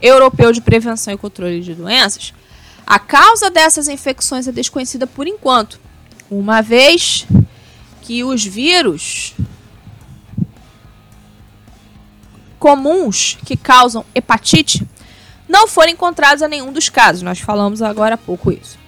Europeu 0.00 0.52
de 0.52 0.60
Prevenção 0.60 1.12
e 1.12 1.18
Controle 1.18 1.60
de 1.60 1.74
Doenças, 1.74 2.32
a 2.86 2.98
causa 2.98 3.50
dessas 3.50 3.88
infecções 3.88 4.48
é 4.48 4.52
desconhecida 4.52 5.06
por 5.06 5.26
enquanto, 5.26 5.80
uma 6.30 6.62
vez 6.62 7.26
que 8.02 8.24
os 8.24 8.44
vírus 8.44 9.34
comuns 12.58 13.38
que 13.44 13.56
causam 13.56 14.04
hepatite 14.14 14.86
não 15.48 15.68
foram 15.68 15.92
encontrados 15.92 16.42
em 16.42 16.48
nenhum 16.48 16.72
dos 16.72 16.88
casos. 16.88 17.22
Nós 17.22 17.38
falamos 17.38 17.80
agora 17.80 18.14
há 18.14 18.18
pouco 18.18 18.52
isso. 18.52 18.78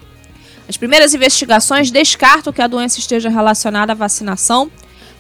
As 0.69 0.77
primeiras 0.77 1.15
investigações 1.15 1.91
descartam 1.91 2.53
que 2.53 2.63
a 2.63 2.67
doença 2.67 2.99
esteja 2.99 3.29
relacionada 3.29 3.93
à 3.93 3.95
vacinação, 3.95 4.71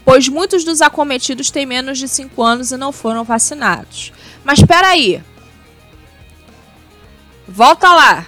pois 0.05 0.29
muitos 0.29 0.65
dos 0.65 0.81
acometidos 0.81 1.51
têm 1.51 1.67
menos 1.67 1.99
de 1.99 2.07
5 2.07 2.43
anos 2.43 2.71
e 2.71 2.77
não 2.77 2.93
foram 2.93 3.25
vacinados. 3.25 4.13
Mas 4.45 4.61
espera 4.61 4.89
aí, 4.89 5.23
Volta 7.53 7.93
lá. 7.93 8.27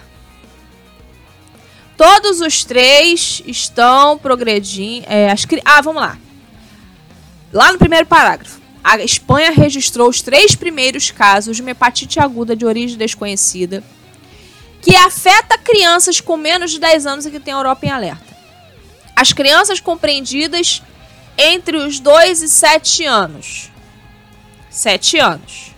Todos 1.95 2.41
os 2.41 2.65
três 2.65 3.41
estão 3.47 4.17
progredindo. 4.17 5.05
É, 5.07 5.31
as, 5.31 5.47
ah, 5.63 5.81
vamos 5.81 6.01
lá. 6.01 6.17
Lá 7.53 7.71
no 7.71 7.79
primeiro 7.79 8.05
parágrafo. 8.05 8.61
A 8.83 8.97
Espanha 8.97 9.51
registrou 9.51 10.09
os 10.09 10.21
três 10.21 10.55
primeiros 10.55 11.09
casos 11.09 11.55
de 11.55 11.61
uma 11.61 11.71
hepatite 11.71 12.19
aguda 12.19 12.53
de 12.53 12.65
origem 12.65 12.97
desconhecida 12.97 13.81
que 14.81 14.93
afeta 14.93 15.57
crianças 15.57 16.19
com 16.19 16.35
menos 16.35 16.71
de 16.71 16.79
10 16.79 17.05
anos 17.05 17.25
e 17.25 17.31
que 17.31 17.39
tem 17.39 17.53
a 17.53 17.57
Europa 17.57 17.85
em 17.85 17.89
alerta. 17.89 18.35
As 19.15 19.31
crianças 19.31 19.79
compreendidas 19.79 20.83
entre 21.37 21.77
os 21.77 22.01
2 22.01 22.41
e 22.41 22.49
7 22.49 23.05
anos. 23.05 23.71
7 24.69 25.17
anos. 25.17 25.72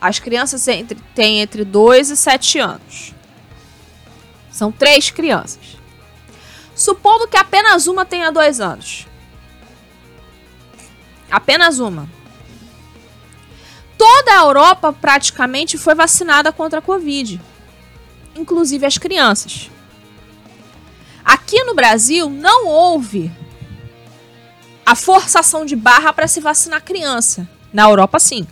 As 0.00 0.18
crianças 0.18 0.66
entre, 0.68 0.98
têm 1.14 1.40
entre 1.40 1.64
2 1.64 2.10
e 2.10 2.16
7 2.16 2.58
anos. 2.58 3.14
São 4.50 4.72
três 4.72 5.10
crianças. 5.10 5.76
Supondo 6.74 7.28
que 7.28 7.36
apenas 7.36 7.86
uma 7.86 8.04
tenha 8.04 8.30
dois 8.30 8.60
anos. 8.60 9.06
Apenas 11.30 11.78
uma. 11.78 12.08
Toda 13.98 14.32
a 14.32 14.44
Europa 14.44 14.92
praticamente 14.92 15.78
foi 15.78 15.94
vacinada 15.94 16.52
contra 16.52 16.78
a 16.78 16.82
Covid, 16.82 17.40
inclusive 18.34 18.84
as 18.84 18.98
crianças. 18.98 19.70
Aqui 21.24 21.64
no 21.64 21.74
Brasil 21.74 22.28
não 22.28 22.66
houve 22.66 23.32
a 24.84 24.94
forçação 24.94 25.66
de 25.66 25.74
barra 25.74 26.12
para 26.12 26.28
se 26.28 26.40
vacinar 26.40 26.82
criança. 26.84 27.48
Na 27.72 27.84
Europa, 27.84 28.20
sim. 28.20 28.46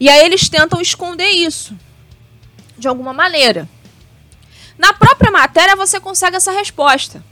E 0.00 0.08
aí 0.08 0.24
eles 0.24 0.48
tentam 0.48 0.80
esconder 0.80 1.28
isso 1.28 1.76
de 2.78 2.88
alguma 2.88 3.12
maneira. 3.12 3.68
Na 4.78 4.94
própria 4.94 5.30
matéria 5.30 5.76
você 5.76 6.00
consegue 6.00 6.36
essa 6.36 6.50
resposta. 6.50 7.22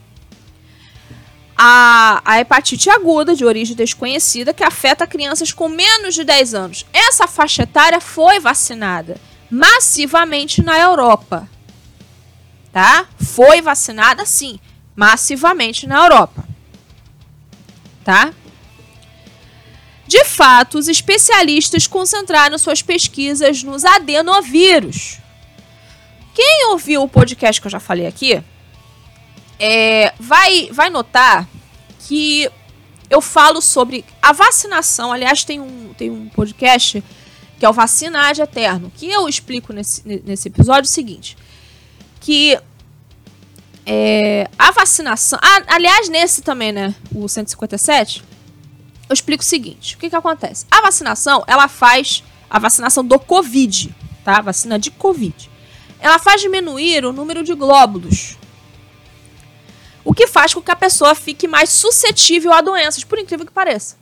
A, 1.57 2.21
a, 2.25 2.39
hepatite 2.39 2.91
aguda, 2.91 3.35
de 3.35 3.45
origem 3.45 3.75
desconhecida, 3.75 4.53
que 4.53 4.63
afeta 4.63 5.07
crianças 5.07 5.51
com 5.51 5.69
menos 5.69 6.15
de 6.15 6.23
10 6.23 6.55
anos. 6.55 6.87
Essa 6.93 7.27
faixa 7.27 7.63
etária 7.63 8.01
foi 8.01 8.39
vacinada 8.39 9.19
massivamente 9.51 10.63
na 10.63 10.79
Europa. 10.79 11.49
Tá? 12.71 13.07
Foi 13.19 13.63
vacinada, 13.63 14.25
sim, 14.27 14.61
massivamente 14.95 15.87
na 15.87 15.97
Europa. 16.05 16.47
Tá? 18.05 18.33
De 20.09 20.25
fato, 20.25 20.79
os 20.79 20.89
especialistas 20.89 21.87
concentraram 21.87 22.57
suas 22.57 22.81
pesquisas 22.81 23.63
nos 23.63 23.85
adenovírus. 23.85 25.19
Quem 26.35 26.69
ouviu 26.71 27.03
o 27.03 27.09
podcast 27.09 27.61
que 27.61 27.67
eu 27.67 27.71
já 27.71 27.79
falei 27.79 28.07
aqui 28.07 28.43
é, 29.61 30.15
vai, 30.19 30.71
vai 30.73 30.89
notar 30.89 31.47
que 32.07 32.51
eu 33.11 33.21
falo 33.21 33.61
sobre 33.61 34.03
a 34.23 34.33
vacinação. 34.33 35.13
Aliás, 35.13 35.45
tem 35.45 35.61
um, 35.61 35.93
tem 35.93 36.11
um 36.11 36.27
podcast 36.31 37.05
que 37.59 37.67
é 37.67 37.69
o 37.69 37.73
Vacina 37.75 38.31
Ad 38.31 38.41
Eterno, 38.41 38.91
que 38.97 39.11
eu 39.11 39.29
explico 39.29 39.75
nesse, 39.75 40.03
nesse 40.25 40.49
episódio 40.49 40.89
o 40.89 40.91
seguinte: 40.91 41.37
que 42.19 42.59
é, 43.85 44.49
a 44.59 44.71
vacinação. 44.71 45.39
Aliás, 45.67 46.09
nesse 46.09 46.41
também, 46.41 46.73
né? 46.73 46.95
O 47.15 47.29
157 47.29 48.28
eu 49.09 49.15
explico 49.15 49.43
o 49.43 49.47
seguinte: 49.47 49.97
o 49.97 49.99
que, 49.99 50.11
que 50.11 50.17
acontece? 50.17 50.67
A 50.71 50.81
vacinação, 50.81 51.43
ela 51.47 51.69
faz 51.69 52.23
a 52.51 52.59
vacinação 52.59 53.05
do 53.05 53.19
Covid, 53.19 53.95
tá? 54.25 54.39
A 54.39 54.43
vacina 54.43 54.79
de 54.79 54.91
Covid. 54.91 55.51
Ela 56.01 56.19
faz 56.19 56.41
diminuir 56.41 57.05
o 57.05 57.13
número 57.13 57.43
de 57.43 57.55
glóbulos. 57.55 58.37
O 60.05 60.15
que 60.15 60.27
faz 60.27 60.55
com 60.55 60.63
que 60.63 60.71
a 60.71 60.77
pessoa 60.77 61.15
fique 61.15 61.47
mais 61.49 61.71
suscetível 61.71 62.53
a 62.53 62.61
doenças, 62.61 63.05
por 63.05 63.19
incrível 63.19 63.45
que 63.45 63.53
pareça. 63.53 63.97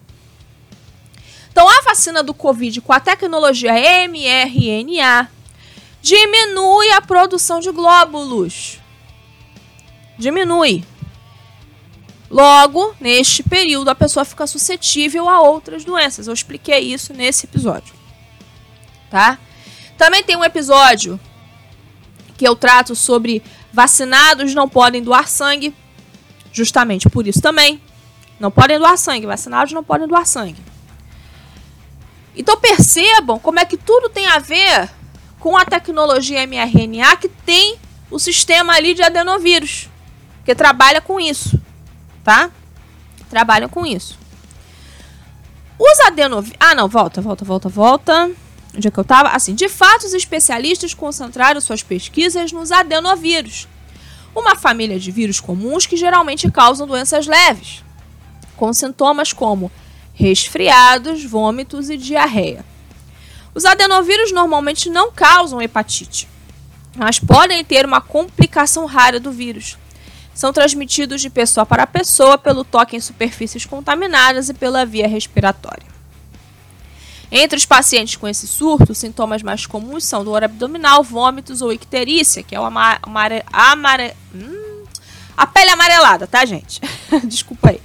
Então, 1.51 1.69
a 1.69 1.81
vacina 1.83 2.23
do 2.23 2.35
Covid 2.35 2.81
com 2.83 2.93
a 2.93 3.01
tecnologia 3.01 3.73
mRNA 4.07 5.31
diminui 6.03 6.91
a 6.91 7.01
produção 7.01 7.61
de 7.61 7.71
glóbulos. 7.71 8.79
Diminui. 10.19 10.85
Logo, 12.31 12.95
neste 13.01 13.43
período, 13.43 13.89
a 13.89 13.95
pessoa 13.95 14.25
fica 14.25 14.47
suscetível 14.47 15.29
a 15.29 15.41
outras 15.41 15.85
doenças. 15.85 16.27
Eu 16.27 16.35
expliquei 16.35 16.81
isso 16.81 17.13
nesse 17.13 17.47
episódio. 17.47 17.95
Tá? 19.09 19.39
Também 19.97 20.23
tem 20.23 20.37
um 20.37 20.45
episódio 20.45 21.21
que 22.37 22.47
eu 22.47 22.57
trato 22.57 22.95
sobre 22.95 23.43
vacinados 23.73 24.55
não 24.55 24.69
podem 24.69 25.03
doar 25.03 25.29
sangue. 25.29 25.75
Justamente 26.53 27.09
por 27.09 27.27
isso 27.27 27.41
também. 27.41 27.81
Não 28.41 28.51
podem 28.51 28.79
doar 28.79 28.99
sangue. 28.99 29.27
Vacinados 29.27 29.73
não 29.73 29.85
podem 29.85 30.09
doar 30.09 30.27
sangue. 30.27 30.61
Então 32.37 32.59
percebam 32.61 33.39
como 33.39 33.61
é 33.61 33.65
que 33.65 33.77
tudo 33.77 34.11
tem 34.11 34.27
a 34.27 34.39
ver 34.39 34.91
com 35.39 35.57
a 35.57 35.65
tecnologia 35.65 36.45
mRNA 36.47 37.17
que 37.17 37.29
tem 37.29 37.79
o 38.11 38.19
sistema 38.19 38.75
ali 38.75 38.95
de 38.95 39.03
adenovírus, 39.03 39.89
que 40.45 40.55
trabalha 40.55 41.01
com 41.01 41.19
isso 41.19 41.59
tá? 42.27 42.51
Trabalham 43.31 43.69
com 43.69 43.87
isso. 43.87 44.19
Os 45.79 46.01
adenovírus... 46.01 46.57
Ah, 46.59 46.75
não, 46.75 46.89
volta, 46.89 47.21
volta, 47.21 47.45
volta, 47.45 47.69
volta. 47.69 48.31
Onde 48.77 48.89
é 48.89 48.91
que 48.91 48.99
eu 48.99 49.05
tava? 49.05 49.29
Assim, 49.29 49.55
de 49.55 49.69
fato, 49.69 50.05
os 50.05 50.13
especialistas 50.13 50.93
concentraram 50.93 51.61
suas 51.61 51.85
pesquisas 51.85 52.51
nos 52.51 52.73
adenovírus, 52.73 53.69
uma 54.35 54.57
família 54.57 54.99
de 54.99 55.13
vírus 55.13 55.39
comuns 55.39 55.87
que 55.87 55.97
geralmente 55.97 56.51
causam 56.51 56.85
doenças 56.85 57.29
leves, 57.29 57.85
com 58.57 58.73
sintomas 58.73 59.33
como 59.33 59.71
resfriados, 60.13 61.25
vômitos 61.25 61.89
e 61.89 61.97
diarreia. 61.97 62.65
Os 63.55 63.65
adenovírus 63.65 64.33
normalmente 64.33 64.91
não 64.91 65.13
causam 65.13 65.63
hepatite, 65.63 66.29
mas 66.97 67.21
podem 67.21 67.65
ter 67.65 67.87
uma 67.87 68.01
complicação 68.01 68.85
rara 68.85 69.21
do 69.21 69.31
vírus, 69.31 69.79
são 70.37 70.53
transmitidos 70.53 71.23
de 71.23 71.31
pessoa 71.31 71.65
para 71.65 71.87
pessoa 71.87 72.37
pelo 72.37 72.63
toque 72.63 72.95
em 72.95 73.01
superfícies 73.01 73.65
contaminadas 73.65 74.51
e 74.51 74.55
pela 74.55 74.85
via 74.85 75.09
respiratória. 75.09 75.87
Entre 77.33 77.57
os 77.57 77.65
pacientes 77.65 78.17
com 78.17 78.29
esse 78.29 78.47
surto, 78.47 78.93
os 78.93 78.99
sintomas 78.99 79.43
mais 79.43 79.65
comuns 79.65 80.05
são 80.05 80.23
dor 80.23 80.45
abdominal, 80.45 81.03
vômitos 81.03 81.63
ou 81.63 81.73
icterícia, 81.73 82.43
que 82.43 82.55
é 82.55 82.59
amare, 82.59 84.15
hum, 84.35 84.85
a 85.35 85.47
pele 85.47 85.71
amarelada, 85.71 86.27
tá, 86.27 86.45
gente? 86.45 86.83
Desculpa 87.25 87.71
aí. 87.71 87.81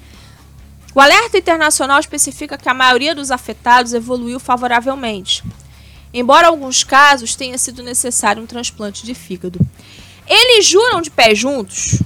O 0.93 0.99
alerta 0.99 1.37
internacional 1.37 2.01
especifica 2.01 2.57
que 2.57 2.67
a 2.67 2.73
maioria 2.73 3.15
dos 3.15 3.31
afetados 3.31 3.93
evoluiu 3.93 4.41
favoravelmente, 4.41 5.41
embora 6.13 6.47
alguns 6.47 6.83
casos 6.83 7.33
tenha 7.33 7.57
sido 7.57 7.81
necessário 7.81 8.43
um 8.43 8.45
transplante 8.45 9.05
de 9.05 9.15
fígado. 9.15 9.57
Eles 10.27 10.65
juram 10.65 11.01
de 11.01 11.09
pé 11.09 11.33
juntos, 11.33 12.01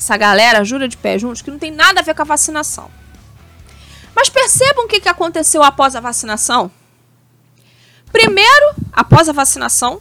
essa 0.00 0.16
galera 0.16 0.64
jura 0.64 0.88
de 0.88 0.96
pé 0.96 1.18
juntos, 1.18 1.42
que 1.42 1.50
não 1.50 1.58
tem 1.58 1.70
nada 1.70 2.00
a 2.00 2.02
ver 2.02 2.14
com 2.14 2.22
a 2.22 2.24
vacinação. 2.24 2.90
Mas 4.16 4.30
percebam 4.30 4.86
o 4.86 4.88
que 4.88 5.06
aconteceu 5.06 5.62
após 5.62 5.94
a 5.94 6.00
vacinação. 6.00 6.70
Primeiro, 8.10 8.74
após 8.90 9.28
a 9.28 9.32
vacinação, 9.32 10.00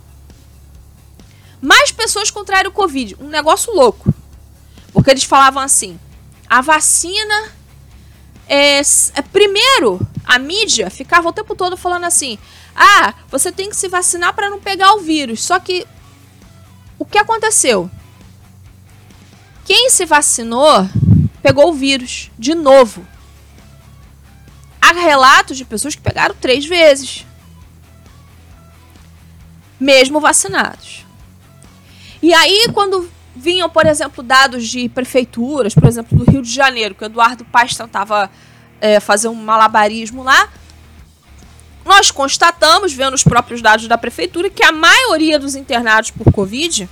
mais 1.62 1.91
pessoas 1.91 2.32
contraíram 2.32 2.70
o 2.70 2.74
Covid. 2.74 3.18
Um 3.20 3.27
negócio 3.27 3.75
louco. 3.75 4.13
Porque 4.94 5.12
eles 5.12 5.25
falavam 5.25 5.62
assim: 5.62 6.00
a 6.50 6.62
vacina. 6.62 7.60
É, 8.48 8.79
é, 8.79 9.22
primeiro, 9.32 10.00
a 10.25 10.39
mídia 10.39 10.89
ficava 10.89 11.27
o 11.27 11.34
tempo 11.34 11.56
todo 11.56 11.75
falando 11.75 12.06
assim: 12.06 12.39
ah, 12.74 13.13
você 13.27 13.51
tem 13.51 13.70
que 13.70 13.75
se 13.75 13.89
vacinar 13.89 14.34
para 14.34 14.50
não 14.50 14.62
pegar 14.62 14.94
o 14.94 15.01
vírus. 15.01 15.44
Só 15.44 15.60
que 15.60 15.86
o 16.98 17.03
que 17.06 17.18
aconteceu? 17.18 17.91
Quem 19.69 19.88
se 19.91 20.03
vacinou 20.03 20.89
pegou 21.43 21.69
o 21.69 21.73
vírus 21.73 22.31
de 22.39 22.55
novo. 22.55 23.05
Há 24.81 24.93
relatos 24.93 25.57
de 25.57 25.63
pessoas 25.63 25.93
que 25.93 26.01
pegaram 26.01 26.33
três 26.33 26.65
vezes, 26.65 27.23
mesmo 29.79 30.19
vacinados. 30.19 31.05
E 32.19 32.33
aí, 32.33 32.67
quando 32.73 33.11
vinham, 33.35 33.69
por 33.69 33.85
exemplo, 33.85 34.23
dados 34.23 34.67
de 34.67 34.89
prefeituras, 34.89 35.75
por 35.75 35.85
exemplo, 35.85 36.17
do 36.17 36.31
Rio 36.31 36.41
de 36.41 36.51
Janeiro, 36.51 36.95
que 36.95 37.03
o 37.03 37.05
Eduardo 37.05 37.45
Paes 37.45 37.77
tentava 37.77 38.27
é, 38.81 38.99
fazer 38.99 39.27
um 39.27 39.35
malabarismo 39.35 40.23
lá, 40.23 40.49
nós 41.85 42.09
constatamos, 42.09 42.91
vendo 42.91 43.13
os 43.13 43.23
próprios 43.23 43.61
dados 43.61 43.88
da 43.88 43.99
prefeitura, 43.99 44.49
que 44.49 44.63
a 44.63 44.71
maioria 44.71 45.38
dos 45.38 45.53
internados 45.53 46.09
por 46.09 46.33
Covid 46.33 46.89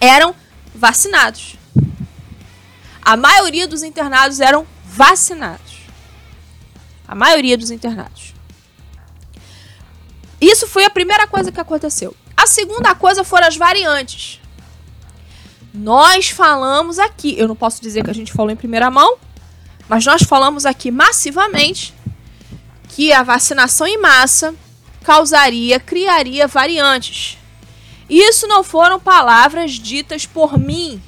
eram 0.00 0.32
vacinados. 0.72 1.57
A 3.08 3.16
maioria 3.16 3.66
dos 3.66 3.82
internados 3.82 4.38
eram 4.38 4.66
vacinados. 4.84 5.78
A 7.06 7.14
maioria 7.14 7.56
dos 7.56 7.70
internados. 7.70 8.34
Isso 10.38 10.66
foi 10.66 10.84
a 10.84 10.90
primeira 10.90 11.26
coisa 11.26 11.50
que 11.50 11.58
aconteceu. 11.58 12.14
A 12.36 12.46
segunda 12.46 12.94
coisa 12.94 13.24
foram 13.24 13.46
as 13.46 13.56
variantes. 13.56 14.42
Nós 15.72 16.28
falamos 16.28 16.98
aqui, 16.98 17.34
eu 17.38 17.48
não 17.48 17.56
posso 17.56 17.80
dizer 17.80 18.04
que 18.04 18.10
a 18.10 18.14
gente 18.14 18.30
falou 18.30 18.50
em 18.50 18.56
primeira 18.56 18.90
mão, 18.90 19.16
mas 19.88 20.04
nós 20.04 20.22
falamos 20.24 20.66
aqui 20.66 20.90
massivamente 20.90 21.94
que 22.90 23.10
a 23.10 23.22
vacinação 23.22 23.86
em 23.86 23.96
massa 23.96 24.54
causaria, 25.02 25.80
criaria 25.80 26.46
variantes. 26.46 27.38
Isso 28.06 28.46
não 28.46 28.62
foram 28.62 29.00
palavras 29.00 29.72
ditas 29.72 30.26
por 30.26 30.58
mim, 30.58 31.02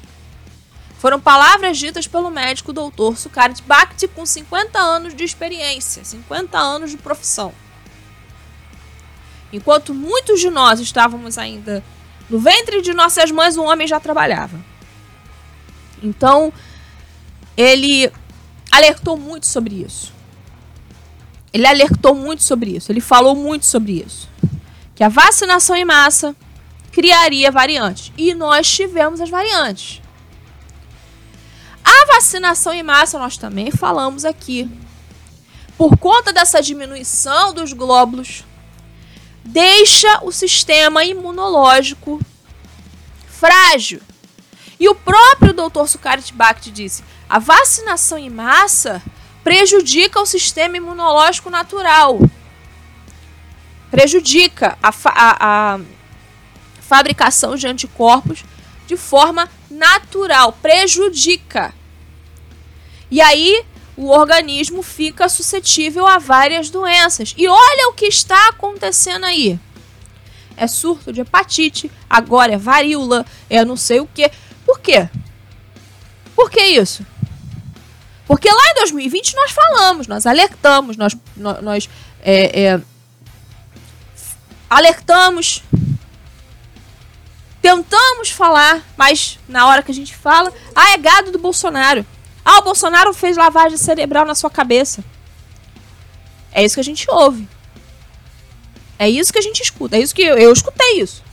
foram 1.01 1.19
palavras 1.19 1.79
ditas 1.79 2.05
pelo 2.05 2.29
médico 2.29 2.71
doutor 2.71 3.17
Sukarit 3.17 3.63
Bhakti 3.63 4.07
com 4.07 4.23
50 4.23 4.77
anos 4.77 5.15
de 5.15 5.23
experiência, 5.23 6.05
50 6.05 6.59
anos 6.59 6.91
de 6.91 6.97
profissão. 6.97 7.51
Enquanto 9.51 9.95
muitos 9.95 10.39
de 10.39 10.51
nós 10.51 10.79
estávamos 10.79 11.39
ainda 11.39 11.83
no 12.29 12.37
ventre 12.37 12.83
de 12.83 12.93
nossas 12.93 13.31
mães, 13.31 13.57
o 13.57 13.63
homem 13.63 13.87
já 13.87 13.99
trabalhava. 13.99 14.63
Então, 16.03 16.53
ele 17.57 18.11
alertou 18.71 19.17
muito 19.17 19.47
sobre 19.47 19.83
isso. 19.83 20.13
Ele 21.51 21.65
alertou 21.65 22.13
muito 22.13 22.43
sobre 22.43 22.77
isso. 22.77 22.91
Ele 22.91 23.01
falou 23.01 23.35
muito 23.35 23.65
sobre 23.65 24.03
isso. 24.05 24.29
Que 24.93 25.03
a 25.03 25.09
vacinação 25.09 25.75
em 25.75 25.83
massa 25.83 26.35
criaria 26.91 27.49
variantes. 27.49 28.13
E 28.15 28.35
nós 28.35 28.69
tivemos 28.69 29.19
as 29.19 29.31
variantes. 29.31 30.00
A 31.83 32.05
vacinação 32.13 32.73
em 32.73 32.83
massa, 32.83 33.17
nós 33.17 33.37
também 33.37 33.71
falamos 33.71 34.25
aqui. 34.25 34.69
Por 35.77 35.97
conta 35.97 36.31
dessa 36.31 36.61
diminuição 36.61 37.53
dos 37.53 37.73
glóbulos, 37.73 38.43
deixa 39.43 40.23
o 40.23 40.31
sistema 40.31 41.03
imunológico 41.03 42.19
frágil. 43.27 44.01
E 44.79 44.87
o 44.87 44.95
próprio 44.95 45.53
Dr. 45.53 45.87
Sukarit 45.87 46.33
Bhakti 46.33 46.71
disse: 46.71 47.03
a 47.27 47.39
vacinação 47.39 48.17
em 48.17 48.29
massa 48.29 49.01
prejudica 49.43 50.19
o 50.19 50.25
sistema 50.25 50.77
imunológico 50.77 51.49
natural. 51.49 52.19
Prejudica 53.89 54.77
a, 54.81 54.89
a, 54.89 55.73
a 55.75 55.79
fabricação 56.81 57.55
de 57.55 57.67
anticorpos 57.67 58.43
de 58.91 58.97
forma 58.97 59.47
natural, 59.69 60.51
prejudica. 60.51 61.73
E 63.09 63.21
aí 63.21 63.63
o 63.95 64.09
organismo 64.09 64.83
fica 64.83 65.29
suscetível 65.29 66.05
a 66.05 66.17
várias 66.17 66.69
doenças. 66.69 67.33
E 67.37 67.47
olha 67.47 67.87
o 67.87 67.93
que 67.93 68.05
está 68.05 68.49
acontecendo 68.49 69.25
aí. 69.25 69.57
É 70.57 70.67
surto 70.67 71.13
de 71.13 71.21
hepatite, 71.21 71.89
agora 72.09 72.53
é 72.53 72.57
varíola, 72.57 73.25
é 73.49 73.63
não 73.63 73.77
sei 73.77 74.01
o 74.01 74.07
que. 74.07 74.29
Por 74.65 74.81
quê? 74.81 75.09
Por 76.35 76.51
que 76.51 76.61
isso? 76.61 77.05
Porque 78.27 78.49
lá 78.49 78.71
em 78.71 78.75
2020 78.75 79.35
nós 79.37 79.51
falamos, 79.51 80.05
nós 80.07 80.25
alertamos, 80.25 80.97
nós, 80.97 81.15
nós, 81.37 81.89
é, 82.21 82.63
é, 82.63 82.81
alertamos 84.69 85.63
Tentamos 87.61 88.31
falar, 88.31 88.83
mas 88.97 89.37
na 89.47 89.67
hora 89.67 89.83
que 89.83 89.91
a 89.91 89.93
gente 89.93 90.15
fala, 90.15 90.51
ah, 90.75 90.93
é 90.93 90.97
gado 90.97 91.31
do 91.31 91.37
Bolsonaro. 91.37 92.05
Ah, 92.43 92.57
o 92.57 92.63
Bolsonaro 92.63 93.13
fez 93.13 93.37
lavagem 93.37 93.77
cerebral 93.77 94.25
na 94.25 94.33
sua 94.33 94.49
cabeça. 94.49 95.03
É 96.51 96.63
isso 96.63 96.75
que 96.75 96.81
a 96.81 96.83
gente 96.83 97.09
ouve. 97.09 97.47
É 98.97 99.09
isso 99.09 99.31
que 99.31 99.39
a 99.39 99.41
gente 99.41 99.61
escuta. 99.61 99.95
É 99.95 99.99
isso 99.99 100.13
que 100.13 100.23
eu, 100.23 100.37
eu 100.37 100.51
escutei 100.51 100.99
isso. 100.99 101.23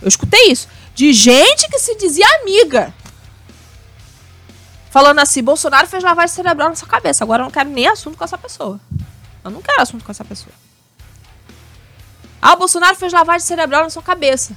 Eu 0.00 0.08
escutei 0.08 0.50
isso. 0.50 0.68
De 0.94 1.12
gente 1.12 1.68
que 1.68 1.78
se 1.78 1.96
dizia 1.96 2.26
amiga. 2.40 2.94
Falando 4.90 5.18
assim, 5.18 5.42
Bolsonaro 5.42 5.88
fez 5.88 6.04
lavagem 6.04 6.34
cerebral 6.34 6.68
na 6.68 6.76
sua 6.76 6.86
cabeça. 6.86 7.24
Agora 7.24 7.42
eu 7.42 7.44
não 7.44 7.50
quero 7.50 7.68
nem 7.68 7.88
assunto 7.88 8.16
com 8.16 8.22
essa 8.22 8.38
pessoa. 8.38 8.80
Eu 9.44 9.50
não 9.50 9.60
quero 9.60 9.82
assunto 9.82 10.04
com 10.04 10.12
essa 10.12 10.24
pessoa. 10.24 10.54
Ah, 12.40 12.52
o 12.52 12.56
Bolsonaro 12.56 12.94
fez 12.94 13.12
lavagem 13.12 13.44
cerebral 13.46 13.82
na 13.82 13.90
sua 13.90 14.02
cabeça. 14.02 14.56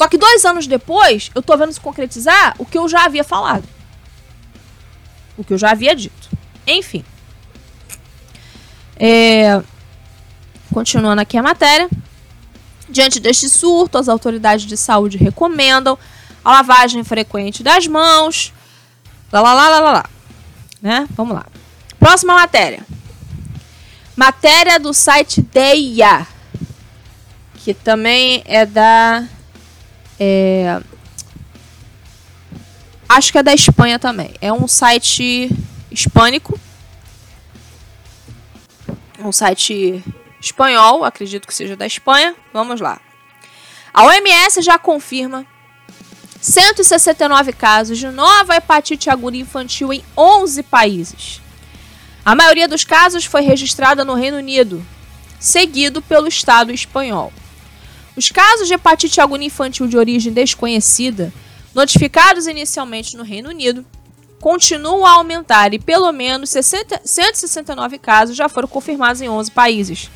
Só 0.00 0.08
que 0.08 0.16
dois 0.16 0.46
anos 0.46 0.66
depois, 0.66 1.30
eu 1.34 1.42
tô 1.42 1.54
vendo 1.58 1.74
se 1.74 1.78
concretizar 1.78 2.54
o 2.56 2.64
que 2.64 2.78
eu 2.78 2.88
já 2.88 3.04
havia 3.04 3.22
falado. 3.22 3.68
O 5.36 5.44
que 5.44 5.52
eu 5.52 5.58
já 5.58 5.72
havia 5.72 5.94
dito. 5.94 6.30
Enfim. 6.66 7.04
É... 8.96 9.62
Continuando 10.72 11.20
aqui 11.20 11.36
a 11.36 11.42
matéria. 11.42 11.86
Diante 12.88 13.20
deste 13.20 13.46
surto, 13.46 13.98
as 13.98 14.08
autoridades 14.08 14.64
de 14.64 14.74
saúde 14.74 15.18
recomendam 15.18 15.98
a 16.42 16.50
lavagem 16.50 17.04
frequente 17.04 17.62
das 17.62 17.86
mãos. 17.86 18.54
Lá, 19.30 19.42
lá, 19.42 19.52
lá, 19.52 19.68
lá, 19.68 19.80
lá, 19.80 19.92
lá. 19.92 20.10
Né? 20.80 21.06
Vamos 21.10 21.34
lá. 21.34 21.44
Próxima 21.98 22.32
matéria. 22.36 22.86
Matéria 24.16 24.80
do 24.80 24.94
site 24.94 25.42
DEIA. 25.42 26.26
Que 27.56 27.74
também 27.74 28.42
é 28.46 28.64
da 28.64 29.28
é... 30.20 30.80
Acho 33.08 33.32
que 33.32 33.38
é 33.38 33.42
da 33.42 33.54
Espanha 33.54 33.98
também. 33.98 34.34
É 34.40 34.52
um 34.52 34.68
site 34.68 35.50
hispânico. 35.90 36.60
Um 39.18 39.32
site 39.32 40.04
espanhol, 40.40 41.04
acredito 41.04 41.46
que 41.48 41.54
seja 41.54 41.74
da 41.74 41.86
Espanha. 41.86 42.36
Vamos 42.52 42.80
lá. 42.80 43.00
A 43.92 44.04
OMS 44.04 44.62
já 44.62 44.78
confirma 44.78 45.44
169 46.40 47.52
casos 47.52 47.98
de 47.98 48.06
nova 48.08 48.54
hepatite 48.54 49.10
aguda 49.10 49.36
infantil 49.36 49.92
em 49.92 50.04
11 50.16 50.62
países. 50.62 51.40
A 52.24 52.34
maioria 52.34 52.68
dos 52.68 52.84
casos 52.84 53.24
foi 53.24 53.40
registrada 53.40 54.04
no 54.04 54.14
Reino 54.14 54.36
Unido, 54.36 54.86
seguido 55.38 56.00
pelo 56.00 56.28
Estado 56.28 56.72
espanhol. 56.72 57.32
Os 58.16 58.30
casos 58.30 58.66
de 58.66 58.74
hepatite 58.74 59.20
aguda 59.20 59.44
infantil 59.44 59.86
de 59.86 59.96
origem 59.96 60.32
desconhecida, 60.32 61.32
notificados 61.74 62.46
inicialmente 62.46 63.16
no 63.16 63.22
Reino 63.22 63.50
Unido, 63.50 63.86
continua 64.40 65.10
a 65.10 65.12
aumentar 65.12 65.72
e 65.74 65.78
pelo 65.78 66.10
menos 66.10 66.50
60, 66.50 67.02
169 67.04 67.98
casos 67.98 68.36
já 68.36 68.48
foram 68.48 68.66
confirmados 68.66 69.20
em 69.20 69.28
11 69.28 69.50
países. 69.50 70.10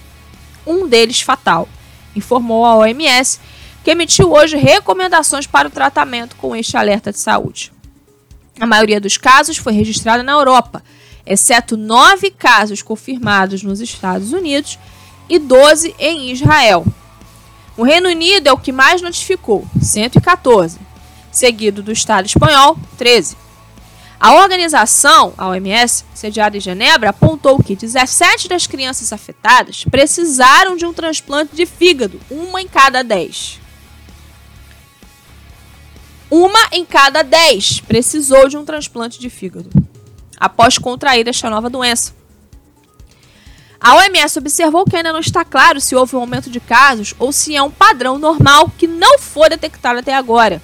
Um 0.67 0.89
deles 0.89 1.21
fatal, 1.21 1.69
informou 2.17 2.65
a 2.65 2.75
OMS, 2.77 3.39
que 3.85 3.91
emitiu 3.91 4.33
hoje 4.33 4.57
recomendações 4.57 5.47
para 5.47 5.69
o 5.69 5.71
tratamento 5.71 6.37
com 6.37 6.57
este 6.57 6.77
alerta 6.77 7.13
de 7.13 7.19
saúde. 7.19 7.71
A 8.59 8.67
maioria 8.67 9.01
dos 9.01 9.19
casos 9.19 9.59
foi 9.59 9.75
registrada 9.75 10.23
na 10.23 10.33
Europa, 10.33 10.83
exceto 11.27 11.77
nove 11.77 12.31
casos 12.31 12.83
confirmados 12.83 13.63
nos 13.63 13.81
Estados 13.81 14.33
Unidos 14.33 14.79
e 15.29 15.39
12 15.39 15.95
em 15.99 16.31
Israel. 16.31 16.87
O 17.77 17.83
Reino 17.83 18.09
Unido 18.09 18.47
é 18.47 18.53
o 18.53 18.59
que 18.59 18.71
mais 18.71 19.03
notificou, 19.03 19.67
114, 19.83 20.79
seguido 21.33 21.83
do 21.83 21.91
Estado 21.91 22.27
espanhol, 22.27 22.79
13. 22.97 23.37
A 24.21 24.35
organização, 24.35 25.35
a 25.37 25.49
OMS, 25.49 26.05
sediada 26.15 26.57
em 26.57 26.61
Genebra, 26.61 27.11
apontou 27.11 27.61
que 27.61 27.75
17 27.75 28.49
das 28.49 28.67
crianças 28.67 29.13
afetadas 29.13 29.85
precisaram 29.85 30.77
de 30.77 30.87
um 30.87 30.95
transplante 30.95 31.55
de 31.55 31.67
fígado, 31.67 32.21
uma 32.31 32.63
em 32.63 32.69
cada 32.69 33.03
10. 33.03 33.61
Uma 36.31 36.69
em 36.73 36.85
cada 36.85 37.23
10 37.23 37.81
precisou 37.81 38.49
de 38.49 38.57
um 38.57 38.65
transplante 38.65 39.19
de 39.19 39.29
fígado 39.29 39.69
após 40.39 40.79
contrair 40.79 41.27
esta 41.29 41.51
nova 41.51 41.69
doença. 41.69 42.15
A 43.85 43.97
OMS 43.97 44.39
observou 44.39 44.87
que 44.87 44.97
ainda 44.97 45.13
não 45.13 45.21
está 45.21 45.45
claro 45.45 45.79
se 45.79 45.95
houve 45.95 46.17
um 46.17 46.21
aumento 46.21 46.49
de 46.49 46.59
casos 46.59 47.15
ou 47.19 47.31
se 47.31 47.55
é 47.55 47.63
um 47.63 47.71
padrão 47.71 48.19
normal 48.19 48.73
que 48.79 48.87
não 48.87 49.19
foi 49.19 49.51
detectado 49.51 49.99
até 49.99 50.15
agora. 50.15 50.63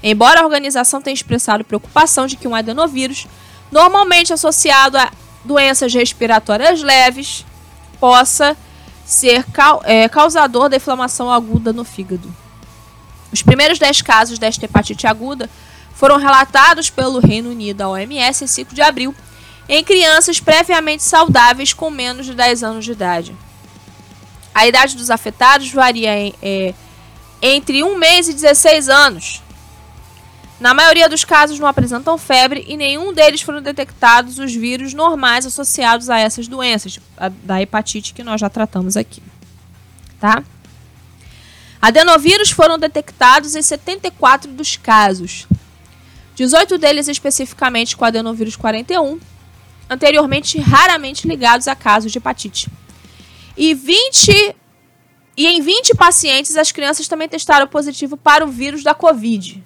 Embora 0.00 0.40
a 0.40 0.44
organização 0.44 1.02
tenha 1.02 1.14
expressado 1.14 1.64
preocupação 1.64 2.28
de 2.28 2.36
que 2.36 2.46
um 2.46 2.54
adenovírus, 2.54 3.26
normalmente 3.72 4.32
associado 4.32 4.96
a 4.96 5.10
doenças 5.44 5.92
respiratórias 5.92 6.80
leves, 6.80 7.44
possa 7.98 8.56
ser 9.04 9.44
é, 9.82 10.08
causador 10.08 10.68
da 10.68 10.76
inflamação 10.76 11.32
aguda 11.32 11.72
no 11.72 11.82
fígado. 11.82 12.32
Os 13.32 13.42
primeiros 13.42 13.80
10 13.80 14.00
casos 14.02 14.38
desta 14.38 14.64
hepatite 14.64 15.08
aguda 15.08 15.50
foram 15.92 16.16
relatados 16.16 16.88
pelo 16.88 17.18
Reino 17.18 17.50
Unido 17.50 17.82
à 17.82 17.88
OMS 17.88 18.44
em 18.44 18.46
5 18.46 18.76
de 18.76 18.80
abril, 18.80 19.12
em 19.68 19.84
crianças 19.84 20.40
previamente 20.40 21.02
saudáveis 21.02 21.72
com 21.72 21.90
menos 21.90 22.26
de 22.26 22.34
10 22.34 22.62
anos 22.62 22.84
de 22.84 22.92
idade. 22.92 23.36
A 24.54 24.66
idade 24.66 24.96
dos 24.96 25.10
afetados 25.10 25.70
varia 25.70 26.18
em, 26.18 26.34
é, 26.42 26.74
entre 27.42 27.82
1 27.84 27.96
mês 27.98 28.28
e 28.28 28.32
16 28.32 28.88
anos. 28.88 29.42
Na 30.58 30.74
maioria 30.74 31.08
dos 31.08 31.24
casos 31.24 31.58
não 31.58 31.68
apresentam 31.68 32.18
febre 32.18 32.64
e 32.66 32.76
nenhum 32.76 33.12
deles 33.12 33.42
foram 33.42 33.62
detectados 33.62 34.38
os 34.38 34.52
vírus 34.52 34.92
normais 34.92 35.46
associados 35.46 36.10
a 36.10 36.18
essas 36.18 36.48
doenças, 36.48 36.98
a, 37.16 37.28
da 37.28 37.62
hepatite 37.62 38.12
que 38.12 38.24
nós 38.24 38.40
já 38.40 38.48
tratamos 38.48 38.96
aqui. 38.96 39.22
Tá? 40.18 40.42
Adenovírus 41.80 42.50
foram 42.50 42.76
detectados 42.76 43.54
em 43.54 43.62
74 43.62 44.50
dos 44.50 44.76
casos. 44.76 45.46
18 46.34 46.76
deles 46.76 47.06
especificamente 47.06 47.96
com 47.96 48.04
adenovírus 48.04 48.56
41, 48.56 49.20
anteriormente 49.88 50.58
raramente 50.58 51.26
ligados 51.26 51.68
a 51.68 51.74
casos 51.74 52.12
de 52.12 52.18
hepatite. 52.18 52.68
E 53.56 53.74
20 53.74 54.56
e 55.36 55.46
em 55.46 55.60
20 55.60 55.94
pacientes 55.94 56.56
as 56.56 56.72
crianças 56.72 57.06
também 57.06 57.28
testaram 57.28 57.66
positivo 57.66 58.16
para 58.16 58.44
o 58.44 58.48
vírus 58.48 58.82
da 58.82 58.94
COVID. 58.94 59.64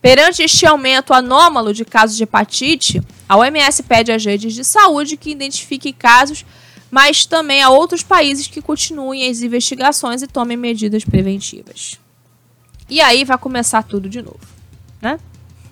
Perante 0.00 0.42
este 0.42 0.66
aumento 0.66 1.14
anômalo 1.14 1.72
de 1.72 1.84
casos 1.84 2.16
de 2.16 2.24
hepatite, 2.24 3.00
a 3.28 3.36
OMS 3.36 3.82
pede 3.84 4.12
às 4.12 4.24
redes 4.24 4.54
de 4.54 4.64
saúde 4.64 5.16
que 5.16 5.30
identifiquem 5.30 5.92
casos 5.92 6.44
mas 6.94 7.26
também 7.26 7.60
a 7.60 7.70
outros 7.70 8.04
países 8.04 8.46
que 8.46 8.62
continuem 8.62 9.28
as 9.28 9.42
investigações 9.42 10.22
e 10.22 10.28
tomem 10.28 10.56
medidas 10.56 11.04
preventivas. 11.04 11.98
E 12.88 13.00
aí 13.00 13.24
vai 13.24 13.36
começar 13.36 13.82
tudo 13.82 14.08
de 14.08 14.22
novo, 14.22 14.38
né? 15.02 15.18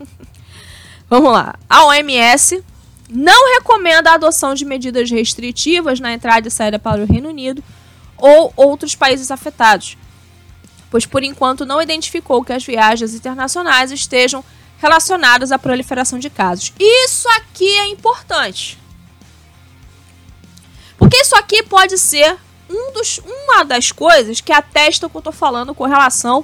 Vamos 1.12 1.31
lá. 1.31 1.57
A 1.68 1.85
OMS 1.85 2.64
não 3.11 3.53
recomenda 3.57 4.11
a 4.11 4.14
adoção 4.14 4.55
de 4.55 4.64
medidas 4.64 5.11
restritivas 5.11 6.01
na 6.01 6.11
entrada 6.11 6.48
e 6.48 6.51
saída 6.51 6.79
para 6.79 7.03
o 7.03 7.05
Reino 7.05 7.29
Unido 7.29 7.62
ou 8.16 8.51
outros 8.57 8.94
países 8.94 9.31
afetados, 9.31 9.98
pois 10.90 11.05
por 11.05 11.22
enquanto 11.22 11.66
não 11.66 11.83
identificou 11.83 12.42
que 12.42 12.55
as 12.55 12.64
viagens 12.64 13.12
internacionais 13.12 13.92
estejam 13.92 14.42
relacionadas 14.79 15.53
à 15.53 15.59
proliferação 15.59 16.18
de 16.18 16.31
casos. 16.31 16.72
Isso 16.81 17.29
aqui 17.37 17.68
é 17.77 17.88
importante. 17.88 18.79
Porque 20.96 21.18
isso 21.18 21.37
aqui 21.37 21.62
pode 21.62 21.98
ser 21.98 22.38
um 22.70 22.90
dos, 22.90 23.18
uma 23.18 23.66
das 23.66 23.92
coisas 23.92 24.40
que 24.40 24.51
atesta 24.51 25.09
o 25.09 25.11
que 25.11 25.16
eu 25.18 25.20
estou 25.20 25.33
falando 25.35 25.75
com 25.75 25.85
relação 25.85 26.42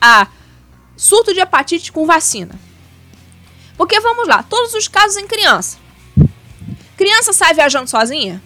a 0.00 0.26
surto 0.96 1.32
de 1.32 1.38
hepatite 1.38 1.92
com 1.92 2.04
vacina. 2.04 2.58
Porque 3.76 3.98
vamos 4.00 4.28
lá, 4.28 4.42
todos 4.42 4.74
os 4.74 4.88
casos 4.88 5.16
em 5.16 5.26
criança. 5.26 5.78
Criança 6.96 7.32
sai 7.32 7.54
viajando 7.54 7.88
sozinha? 7.88 8.42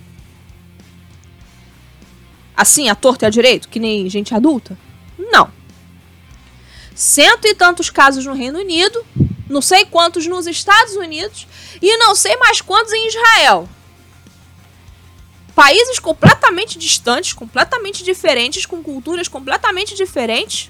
Assim, 2.56 2.88
a 2.88 2.94
torta 2.94 3.24
e 3.24 3.26
a 3.26 3.30
direito, 3.30 3.68
que 3.68 3.78
nem 3.78 4.08
gente 4.08 4.34
adulta? 4.34 4.78
Não. 5.18 5.52
Cento 6.94 7.46
e 7.46 7.54
tantos 7.54 7.90
casos 7.90 8.24
no 8.24 8.32
Reino 8.32 8.58
Unido, 8.58 9.04
não 9.48 9.60
sei 9.60 9.84
quantos 9.84 10.26
nos 10.26 10.46
Estados 10.46 10.94
Unidos 10.94 11.46
e 11.82 11.96
não 11.98 12.14
sei 12.14 12.36
mais 12.36 12.60
quantos 12.60 12.92
em 12.92 13.08
Israel 13.08 13.68
países 15.56 15.98
completamente 15.98 16.78
distantes, 16.78 17.32
completamente 17.32 18.04
diferentes, 18.04 18.66
com 18.66 18.82
culturas 18.82 19.26
completamente 19.26 19.94
diferentes, 19.94 20.68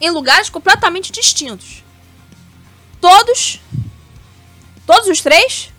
em 0.00 0.08
lugares 0.08 0.48
completamente 0.48 1.10
distintos. 1.10 1.81
Todos, 3.02 3.58
todos 4.86 5.08
os 5.08 5.20
três, 5.20 5.72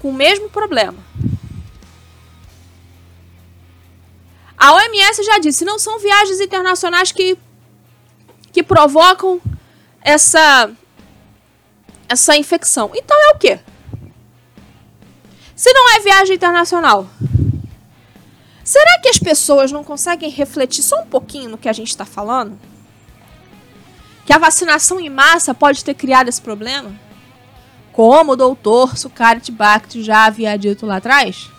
com 0.00 0.08
o 0.08 0.14
mesmo 0.14 0.48
problema. 0.48 0.96
A 4.56 4.72
OMS 4.72 5.22
já 5.22 5.38
disse, 5.38 5.66
não 5.66 5.78
são 5.78 5.98
viagens 5.98 6.40
internacionais 6.40 7.12
que, 7.12 7.36
que 8.52 8.62
provocam 8.62 9.38
essa, 10.00 10.70
essa 12.08 12.34
infecção. 12.34 12.90
Então 12.94 13.14
é 13.18 13.34
o 13.34 13.38
quê? 13.38 13.60
Se 15.54 15.70
não 15.74 15.94
é 15.94 16.00
viagem 16.00 16.36
internacional, 16.36 17.06
será 18.64 18.98
que 19.00 19.10
as 19.10 19.18
pessoas 19.18 19.70
não 19.70 19.84
conseguem 19.84 20.30
refletir 20.30 20.82
só 20.82 21.02
um 21.02 21.06
pouquinho 21.06 21.50
no 21.50 21.58
que 21.58 21.68
a 21.68 21.72
gente 21.74 21.88
está 21.88 22.06
falando? 22.06 22.69
Que 24.30 24.34
a 24.34 24.38
vacinação 24.38 25.00
em 25.00 25.10
massa 25.10 25.52
pode 25.52 25.84
ter 25.84 25.92
criado 25.92 26.28
esse 26.28 26.40
problema? 26.40 26.94
Como 27.90 28.30
o 28.30 28.36
doutor 28.36 28.96
Sukarit 28.96 29.50
Bhakti 29.50 30.04
já 30.04 30.24
havia 30.26 30.56
dito 30.56 30.86
lá 30.86 30.98
atrás? 30.98 31.50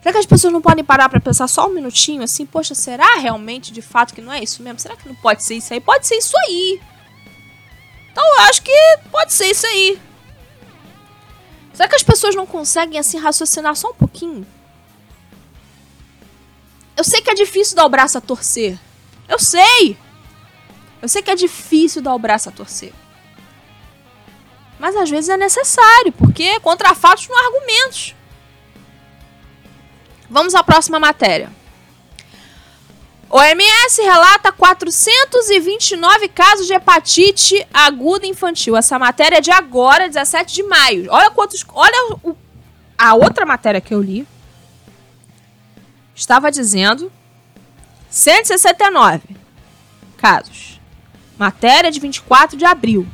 Será 0.00 0.12
que 0.12 0.18
as 0.18 0.26
pessoas 0.26 0.52
não 0.52 0.62
podem 0.62 0.84
parar 0.84 1.08
para 1.08 1.18
pensar 1.18 1.48
só 1.48 1.66
um 1.66 1.74
minutinho 1.74 2.22
assim? 2.22 2.46
Poxa, 2.46 2.76
será 2.76 3.16
realmente 3.16 3.72
de 3.72 3.82
fato 3.82 4.14
que 4.14 4.20
não 4.20 4.32
é 4.32 4.44
isso 4.44 4.62
mesmo? 4.62 4.78
Será 4.78 4.94
que 4.94 5.08
não 5.08 5.16
pode 5.16 5.42
ser 5.42 5.56
isso 5.56 5.74
aí? 5.74 5.80
Pode 5.80 6.06
ser 6.06 6.14
isso 6.14 6.36
aí. 6.46 6.80
Então 8.12 8.24
eu 8.36 8.42
acho 8.42 8.62
que 8.62 8.98
pode 9.10 9.32
ser 9.32 9.46
isso 9.46 9.66
aí. 9.66 10.00
Será 11.74 11.88
que 11.88 11.96
as 11.96 12.04
pessoas 12.04 12.36
não 12.36 12.46
conseguem 12.46 13.00
assim 13.00 13.18
raciocinar 13.18 13.74
só 13.74 13.90
um 13.90 13.94
pouquinho? 13.94 14.46
Eu 16.96 17.02
sei 17.02 17.20
que 17.20 17.30
é 17.30 17.34
difícil 17.34 17.74
dar 17.74 17.86
o 17.86 17.90
braço 17.90 18.16
a 18.16 18.20
torcer. 18.20 18.78
Eu 19.28 19.40
sei. 19.40 19.98
Eu 21.02 21.08
sei 21.08 21.20
que 21.20 21.30
é 21.30 21.34
difícil 21.34 22.00
dar 22.00 22.14
o 22.14 22.18
braço 22.18 22.48
a 22.48 22.52
torcer. 22.52 22.92
Mas 24.78 24.96
às 24.96 25.10
vezes 25.10 25.28
é 25.28 25.36
necessário, 25.36 26.12
porque 26.12 26.60
contra 26.60 26.94
fatos 26.94 27.28
não 27.28 27.36
há 27.36 27.46
argumentos. 27.46 28.14
Vamos 30.30 30.54
à 30.54 30.62
próxima 30.62 30.98
matéria. 30.98 31.50
OMS 33.28 34.02
relata 34.02 34.52
429 34.52 36.28
casos 36.28 36.66
de 36.66 36.74
hepatite 36.74 37.66
aguda 37.72 38.26
infantil. 38.26 38.76
Essa 38.76 38.98
matéria 38.98 39.38
é 39.38 39.40
de 39.40 39.50
agora, 39.50 40.08
17 40.08 40.54
de 40.54 40.62
maio. 40.62 41.06
Olha 41.10 41.30
quantos. 41.30 41.64
Olha 41.72 42.16
o, 42.22 42.36
a 42.96 43.14
outra 43.14 43.44
matéria 43.46 43.80
que 43.80 43.92
eu 43.92 44.02
li. 44.02 44.26
Estava 46.14 46.50
dizendo 46.50 47.10
169 48.10 49.22
casos. 50.18 50.71
Matéria 51.42 51.90
de 51.90 51.98
24 51.98 52.56
de 52.56 52.64
abril. 52.64 53.04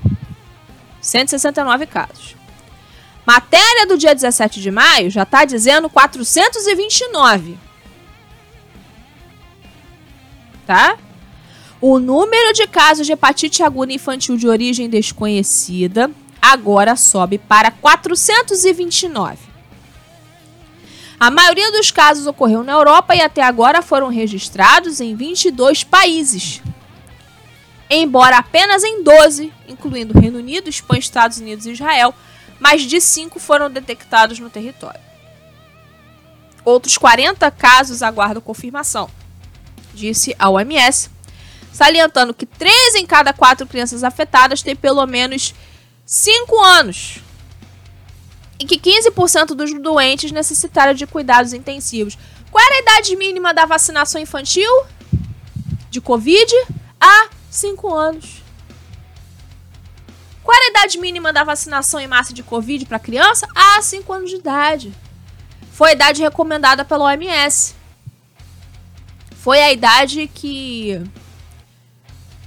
169 1.00 1.86
casos. 1.86 2.36
Matéria 3.24 3.86
do 3.86 3.96
dia 3.96 4.14
17 4.14 4.60
de 4.60 4.70
maio 4.70 5.10
já 5.10 5.22
está 5.22 5.46
dizendo 5.46 5.88
429. 5.88 7.56
tá? 10.66 10.98
O 11.80 11.98
número 11.98 12.52
de 12.52 12.66
casos 12.66 13.06
de 13.06 13.14
hepatite 13.14 13.62
aguda 13.62 13.94
infantil 13.94 14.36
de 14.36 14.46
origem 14.46 14.90
desconhecida 14.90 16.10
agora 16.42 16.96
sobe 16.96 17.38
para 17.38 17.70
429. 17.70 19.38
A 21.18 21.30
maioria 21.30 21.72
dos 21.72 21.90
casos 21.90 22.26
ocorreu 22.26 22.62
na 22.62 22.72
Europa 22.72 23.16
e 23.16 23.22
até 23.22 23.42
agora 23.42 23.80
foram 23.80 24.08
registrados 24.08 25.00
em 25.00 25.16
22 25.16 25.82
países. 25.82 26.60
Embora 27.90 28.38
apenas 28.38 28.84
em 28.84 29.02
12, 29.02 29.52
incluindo 29.66 30.18
Reino 30.18 30.38
Unido, 30.38 30.68
Espanha, 30.68 31.00
Estados 31.00 31.38
Unidos 31.38 31.64
e 31.66 31.72
Israel, 31.72 32.14
mais 32.60 32.82
de 32.82 33.00
5 33.00 33.38
foram 33.38 33.70
detectados 33.70 34.38
no 34.38 34.50
território. 34.50 35.00
Outros 36.64 36.98
40 36.98 37.50
casos 37.50 38.02
aguardam 38.02 38.42
confirmação, 38.42 39.08
disse 39.94 40.36
a 40.38 40.50
OMS, 40.50 41.08
salientando 41.72 42.34
que 42.34 42.44
3 42.44 42.96
em 42.96 43.06
cada 43.06 43.32
4 43.32 43.66
crianças 43.66 44.04
afetadas 44.04 44.62
têm 44.62 44.76
pelo 44.76 45.06
menos 45.06 45.54
5 46.04 46.60
anos 46.60 47.20
e 48.58 48.66
que 48.66 48.78
15% 48.78 49.54
dos 49.54 49.72
doentes 49.80 50.32
necessitaram 50.32 50.92
de 50.92 51.06
cuidados 51.06 51.52
intensivos. 51.52 52.18
Qual 52.50 52.64
era 52.64 52.74
a 52.74 52.80
idade 52.80 53.16
mínima 53.16 53.54
da 53.54 53.64
vacinação 53.64 54.20
infantil 54.20 54.70
de 55.90 56.00
Covid? 56.00 56.52
Há 57.00 57.28
5 57.50 57.94
anos. 57.94 58.42
Qual 60.42 60.56
a 60.56 60.70
idade 60.70 60.98
mínima 60.98 61.32
da 61.32 61.44
vacinação 61.44 62.00
em 62.00 62.06
massa 62.06 62.32
de 62.32 62.42
Covid 62.42 62.86
para 62.86 62.98
criança? 62.98 63.46
Há 63.54 63.82
5 63.82 64.12
anos 64.12 64.30
de 64.30 64.36
idade. 64.36 64.94
Foi 65.72 65.90
a 65.90 65.92
idade 65.92 66.22
recomendada 66.22 66.84
pela 66.84 67.04
OMS. 67.04 67.74
Foi 69.36 69.60
a 69.60 69.70
idade 69.70 70.26
que 70.34 71.00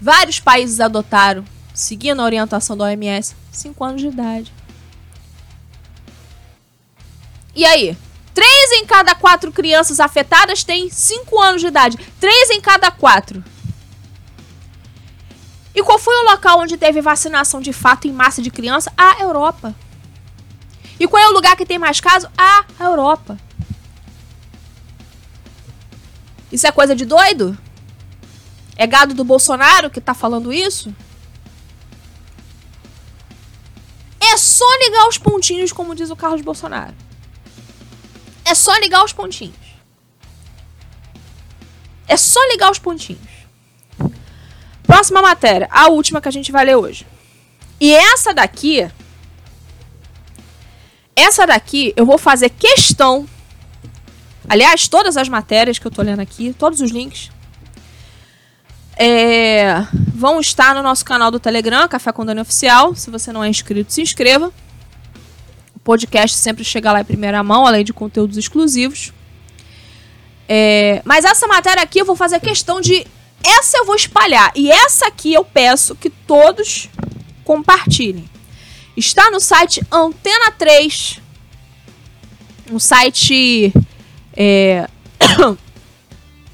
vários 0.01 0.39
países 0.39 0.79
adotaram, 0.79 1.45
seguindo 1.73 2.21
a 2.21 2.25
orientação 2.25 2.75
da 2.75 2.85
OMS. 2.85 3.35
5 3.51 3.83
anos 3.83 4.01
de 4.01 4.07
idade. 4.07 4.51
E 7.55 7.65
aí? 7.65 7.97
Três 8.33 8.71
em 8.71 8.85
cada 8.85 9.13
quatro 9.13 9.51
crianças 9.51 9.99
afetadas 9.99 10.63
têm 10.63 10.89
5 10.89 11.39
anos 11.39 11.61
de 11.61 11.67
idade. 11.67 11.97
Três 12.19 12.49
em 12.49 12.61
cada 12.61 12.89
quatro. 12.89 13.43
E 15.73 15.81
qual 15.83 15.97
foi 15.97 16.13
o 16.15 16.31
local 16.31 16.59
onde 16.59 16.77
teve 16.77 17.01
vacinação 17.01 17.61
de 17.61 17.71
fato 17.71 18.07
em 18.07 18.11
massa 18.11 18.41
de 18.41 18.51
criança? 18.51 18.91
A 18.97 19.21
Europa. 19.21 19.73
E 20.99 21.07
qual 21.07 21.21
é 21.23 21.27
o 21.27 21.33
lugar 21.33 21.55
que 21.55 21.65
tem 21.65 21.79
mais 21.79 21.99
casos? 21.99 22.29
A 22.37 22.65
Europa. 22.79 23.37
Isso 26.51 26.67
é 26.67 26.71
coisa 26.71 26.95
de 26.95 27.05
doido? 27.05 27.57
É 28.75 28.85
gado 28.85 29.13
do 29.13 29.23
Bolsonaro 29.23 29.89
que 29.89 30.01
tá 30.01 30.13
falando 30.13 30.51
isso? 30.51 30.93
É 34.19 34.37
só 34.37 34.65
ligar 34.83 35.07
os 35.07 35.17
pontinhos, 35.17 35.71
como 35.71 35.95
diz 35.95 36.09
o 36.09 36.15
Carlos 36.15 36.41
Bolsonaro. 36.41 36.95
É 38.43 38.53
só 38.53 38.75
ligar 38.77 39.03
os 39.03 39.13
pontinhos. 39.13 39.55
É 42.07 42.17
só 42.17 42.39
ligar 42.49 42.69
os 42.69 42.79
pontinhos. 42.79 43.40
Próxima 45.01 45.19
matéria, 45.19 45.67
a 45.71 45.87
última 45.89 46.21
que 46.21 46.27
a 46.27 46.31
gente 46.31 46.51
vai 46.51 46.63
ler 46.63 46.75
hoje. 46.75 47.07
E 47.79 47.91
essa 47.91 48.35
daqui. 48.35 48.87
Essa 51.15 51.47
daqui 51.47 51.91
eu 51.95 52.05
vou 52.05 52.19
fazer 52.19 52.49
questão. 52.49 53.27
Aliás, 54.47 54.87
todas 54.87 55.17
as 55.17 55.27
matérias 55.27 55.79
que 55.79 55.87
eu 55.87 55.89
tô 55.89 56.03
lendo 56.03 56.19
aqui, 56.19 56.53
todos 56.53 56.81
os 56.81 56.91
links, 56.91 57.31
é, 58.95 59.87
vão 60.13 60.39
estar 60.39 60.75
no 60.75 60.83
nosso 60.83 61.03
canal 61.03 61.31
do 61.31 61.39
Telegram, 61.39 61.87
Café 61.87 62.11
com 62.11 62.23
Dani 62.23 62.41
Oficial. 62.41 62.93
Se 62.93 63.09
você 63.09 63.33
não 63.33 63.43
é 63.43 63.49
inscrito, 63.49 63.91
se 63.91 64.03
inscreva 64.03 64.53
podcast 65.83 66.37
sempre 66.37 66.63
chega 66.63 66.91
lá 66.91 67.01
em 67.01 67.05
primeira 67.05 67.41
mão, 67.41 67.65
além 67.65 67.83
de 67.83 67.91
conteúdos 67.91 68.37
exclusivos. 68.37 69.11
É, 70.47 71.01
mas 71.03 71.25
essa 71.25 71.47
matéria 71.47 71.81
aqui 71.81 71.97
eu 71.97 72.05
vou 72.05 72.15
fazer 72.15 72.39
questão 72.39 72.79
de. 72.79 73.07
Essa 73.43 73.77
eu 73.77 73.85
vou 73.85 73.95
espalhar. 73.95 74.51
E 74.55 74.71
essa 74.71 75.07
aqui 75.07 75.33
eu 75.33 75.43
peço 75.43 75.95
que 75.95 76.09
todos 76.09 76.89
compartilhem. 77.43 78.29
Está 78.95 79.29
no 79.31 79.39
site 79.39 79.81
Antena 79.91 80.51
3. 80.51 81.19
Um 82.71 82.79
site 82.79 83.73
é, 84.33 84.87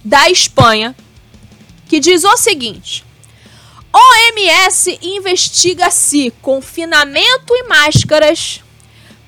da 0.04 0.30
Espanha. 0.30 0.96
Que 1.88 2.00
diz 2.00 2.26
o 2.26 2.36
seguinte: 2.36 3.06
OMS 3.94 5.00
investiga 5.02 5.90
se 5.90 6.32
confinamento 6.42 7.56
e 7.56 7.64
máscaras 7.64 8.62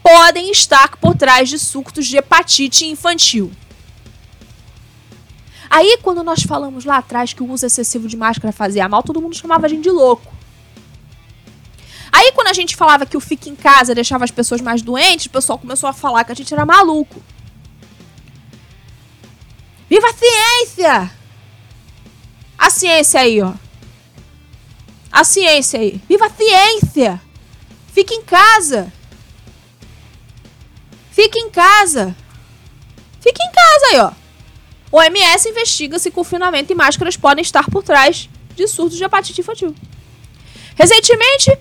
podem 0.03 0.51
estar 0.51 0.97
por 0.97 1.15
trás 1.15 1.49
de 1.49 1.57
surtos 1.57 2.05
de 2.05 2.17
hepatite 2.17 2.85
infantil. 2.85 3.51
Aí, 5.69 5.99
quando 6.01 6.23
nós 6.23 6.41
falamos 6.41 6.83
lá 6.83 6.97
atrás 6.97 7.31
que 7.31 7.43
o 7.43 7.49
uso 7.51 7.65
excessivo 7.65 8.07
de 8.07 8.17
máscara 8.17 8.51
fazia 8.51 8.89
mal, 8.89 9.03
todo 9.03 9.21
mundo 9.21 9.35
chamava 9.35 9.65
a 9.65 9.69
gente 9.69 9.83
de 9.83 9.91
louco. 9.91 10.33
Aí, 12.11 12.31
quando 12.31 12.47
a 12.47 12.53
gente 12.53 12.75
falava 12.75 13.05
que 13.05 13.15
o 13.15 13.19
fique 13.19 13.49
em 13.49 13.55
casa 13.55 13.93
deixava 13.93 14.23
as 14.23 14.31
pessoas 14.31 14.61
mais 14.61 14.81
doentes, 14.81 15.27
o 15.27 15.29
pessoal 15.29 15.59
começou 15.59 15.87
a 15.87 15.93
falar 15.93 16.23
que 16.23 16.31
a 16.31 16.35
gente 16.35 16.53
era 16.53 16.65
maluco. 16.65 17.21
Viva 19.89 20.07
a 20.07 20.13
ciência! 20.13 21.11
A 22.57 22.69
ciência 22.69 23.21
aí, 23.21 23.41
ó. 23.41 23.53
A 25.11 25.23
ciência 25.23 25.79
aí. 25.79 26.01
Viva 26.09 26.25
a 26.25 26.29
ciência! 26.29 27.21
Fique 27.93 28.13
em 28.13 28.23
casa! 28.23 28.91
Fique 31.11 31.37
em 31.37 31.49
casa. 31.49 32.15
Fique 33.19 33.41
em 33.43 33.51
casa 33.51 33.85
aí, 33.91 33.99
ó. 33.99 34.11
O 34.91 34.97
OMS 34.97 35.49
investiga 35.49 35.99
se 35.99 36.09
confinamento 36.09 36.71
e 36.71 36.75
máscaras 36.75 37.15
podem 37.15 37.41
estar 37.41 37.69
por 37.69 37.83
trás 37.83 38.29
de 38.55 38.67
surtos 38.67 38.97
de 38.97 39.03
hepatite 39.03 39.41
infantil. 39.41 39.75
Recentemente, 40.75 41.57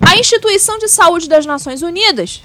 a 0.00 0.16
Instituição 0.16 0.78
de 0.78 0.88
Saúde 0.88 1.28
das 1.28 1.46
Nações 1.46 1.82
Unidas 1.82 2.42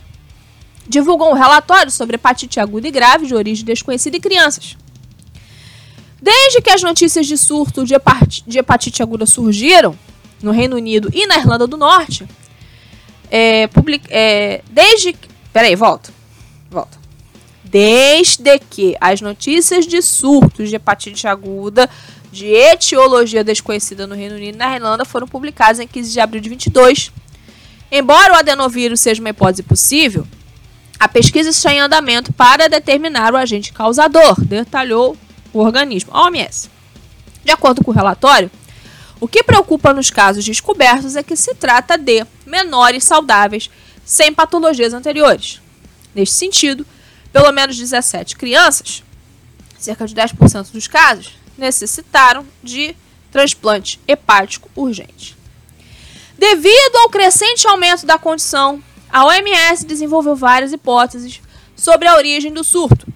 divulgou 0.88 1.31
um 1.31 1.36
relatório 1.36 1.91
sobre 1.91 2.15
hepatite 2.15 2.60
aguda 2.60 2.88
e 2.88 2.91
grave 2.91 3.25
de 3.25 3.34
origem 3.34 3.65
desconhecida 3.65 4.17
em 4.17 4.21
crianças. 4.21 4.77
Desde 6.21 6.62
que 6.62 6.69
as 6.69 6.84
notícias 6.84 7.25
de 7.25 7.38
surto 7.38 7.84
de 7.84 7.95
hepatite, 7.95 8.43
de 8.45 8.60
hepatite 8.60 9.01
aguda 9.01 9.25
surgiram 9.25 9.97
no 10.41 10.51
Reino 10.51 10.75
Unido 10.75 11.10
e 11.13 11.25
na 11.25 11.38
Irlanda 11.38 11.65
do 11.65 11.77
Norte, 11.77 12.27
é, 13.29 13.67
public, 13.67 14.05
é, 14.10 14.62
desde. 14.69 15.15
Peraí, 15.53 15.75
volta. 15.75 16.13
Volta. 16.69 17.01
Desde 17.71 18.60
que 18.60 18.97
as 18.99 19.21
notícias 19.21 19.88
de 19.88 20.01
surtos 20.01 20.69
de 20.69 20.75
hepatite 20.75 21.25
aguda 21.25 21.89
de 22.29 22.47
etiologia 22.47 23.45
desconhecida 23.45 24.05
no 24.05 24.13
Reino 24.13 24.36
Unido 24.36 24.55
e 24.55 24.57
na 24.57 24.75
Irlanda 24.75 25.05
foram 25.05 25.25
publicadas 25.25 25.79
em 25.79 25.88
15 25.88 26.12
de 26.12 26.19
abril 26.19 26.41
de 26.41 26.49
22. 26.49 27.13
Embora 27.89 28.34
o 28.34 28.36
adenovírus 28.36 28.99
seja 28.99 29.21
uma 29.21 29.29
hipótese 29.29 29.63
possível, 29.63 30.27
a 30.99 31.07
pesquisa 31.07 31.49
está 31.49 31.73
em 31.73 31.79
andamento 31.79 32.34
para 32.34 32.67
determinar 32.67 33.34
o 33.34 33.38
agente 33.38 33.71
causador, 33.71 34.39
detalhou 34.41 35.15
o 35.53 35.60
organismo, 35.60 36.12
OMS. 36.13 36.69
De 37.43 37.51
acordo 37.51 37.84
com 37.84 37.91
o 37.91 37.93
relatório, 37.93 38.51
o 39.19 39.29
que 39.29 39.43
preocupa 39.43 39.93
nos 39.93 40.10
casos 40.10 40.43
descobertos 40.43 41.15
é 41.15 41.23
que 41.23 41.38
se 41.38 41.55
trata 41.55 41.97
de 41.97 42.25
menores 42.45 43.05
saudáveis 43.05 43.69
sem 44.03 44.34
patologias 44.34 44.93
anteriores. 44.93 45.62
Neste 46.13 46.36
sentido, 46.36 46.86
pelo 47.32 47.52
menos 47.52 47.78
17 47.78 48.36
crianças, 48.36 49.04
cerca 49.78 50.06
de 50.06 50.15
10% 50.15 50.72
dos 50.72 50.88
casos, 50.88 51.34
necessitaram 51.58 52.46
de 52.62 52.96
transplante 53.32 54.00
hepático 54.08 54.70
urgente. 54.76 55.38
Devido 56.38 56.96
ao 56.98 57.10
crescente 57.10 57.67
aumento 57.67 58.06
da 58.06 58.17
condição, 58.17 58.84
a 59.12 59.26
OMS 59.26 59.86
desenvolveu 59.86 60.36
várias 60.36 60.74
hipóteses 60.74 61.41
sobre 61.76 62.08
a 62.08 62.15
origem 62.15 62.52
do 62.52 62.63
surto. 62.63 63.08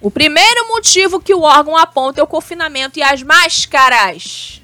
O 0.00 0.10
primeiro 0.10 0.68
motivo 0.68 1.20
que 1.20 1.34
o 1.34 1.42
órgão 1.42 1.76
aponta 1.76 2.20
é 2.20 2.24
o 2.24 2.26
confinamento 2.26 2.98
e 2.98 3.02
as 3.02 3.22
máscaras. 3.22 4.60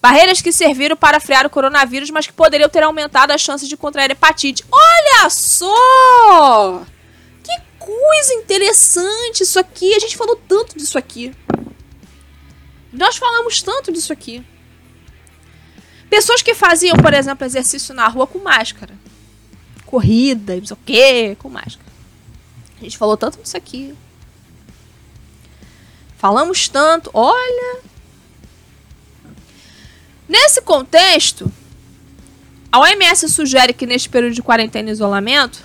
Barreiras 0.00 0.40
que 0.40 0.52
serviram 0.52 0.96
para 0.96 1.20
frear 1.20 1.46
o 1.46 1.50
coronavírus, 1.50 2.10
mas 2.10 2.26
que 2.26 2.32
poderiam 2.32 2.68
ter 2.68 2.82
aumentado 2.82 3.32
as 3.32 3.40
chances 3.40 3.68
de 3.68 3.76
contrair 3.76 4.10
hepatite. 4.10 4.64
Olha 4.70 5.28
só! 5.30 6.82
Coisa 7.98 8.34
interessante 8.34 9.42
isso 9.42 9.58
aqui. 9.58 9.94
A 9.94 9.98
gente 9.98 10.16
falou 10.16 10.36
tanto 10.36 10.76
disso 10.76 10.96
aqui. 10.96 11.34
Nós 12.92 13.16
falamos 13.16 13.62
tanto 13.62 13.92
disso 13.92 14.12
aqui. 14.12 14.44
Pessoas 16.08 16.42
que 16.42 16.54
faziam, 16.54 16.96
por 16.96 17.14
exemplo, 17.14 17.44
exercício 17.44 17.94
na 17.94 18.06
rua 18.08 18.26
com 18.26 18.38
máscara. 18.38 18.94
Corrida, 19.86 20.56
não 20.56 20.66
sei 20.66 20.74
o 20.74 20.78
quê, 20.84 21.36
com 21.38 21.48
máscara. 21.48 21.90
A 22.78 22.84
gente 22.84 22.98
falou 22.98 23.16
tanto 23.16 23.40
disso 23.42 23.56
aqui. 23.56 23.94
Falamos 26.16 26.68
tanto. 26.68 27.10
Olha, 27.12 27.80
Nesse 30.30 30.62
contexto, 30.62 31.50
a 32.70 32.78
OMS 32.78 33.28
sugere 33.28 33.72
que 33.72 33.84
neste 33.84 34.08
período 34.08 34.32
de 34.32 34.40
quarentena 34.40 34.88
e 34.88 34.92
isolamento, 34.92 35.60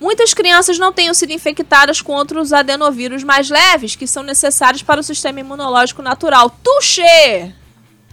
muitas 0.00 0.34
crianças 0.34 0.78
não 0.78 0.92
tenham 0.92 1.14
sido 1.14 1.32
infectadas 1.32 2.00
com 2.00 2.12
outros 2.12 2.52
adenovírus 2.52 3.22
mais 3.22 3.50
leves 3.50 3.96
que 3.96 4.06
são 4.06 4.22
necessários 4.22 4.82
para 4.82 5.00
o 5.00 5.04
sistema 5.04 5.40
imunológico 5.40 6.02
natural. 6.02 6.50
Tuxê! 6.62 7.52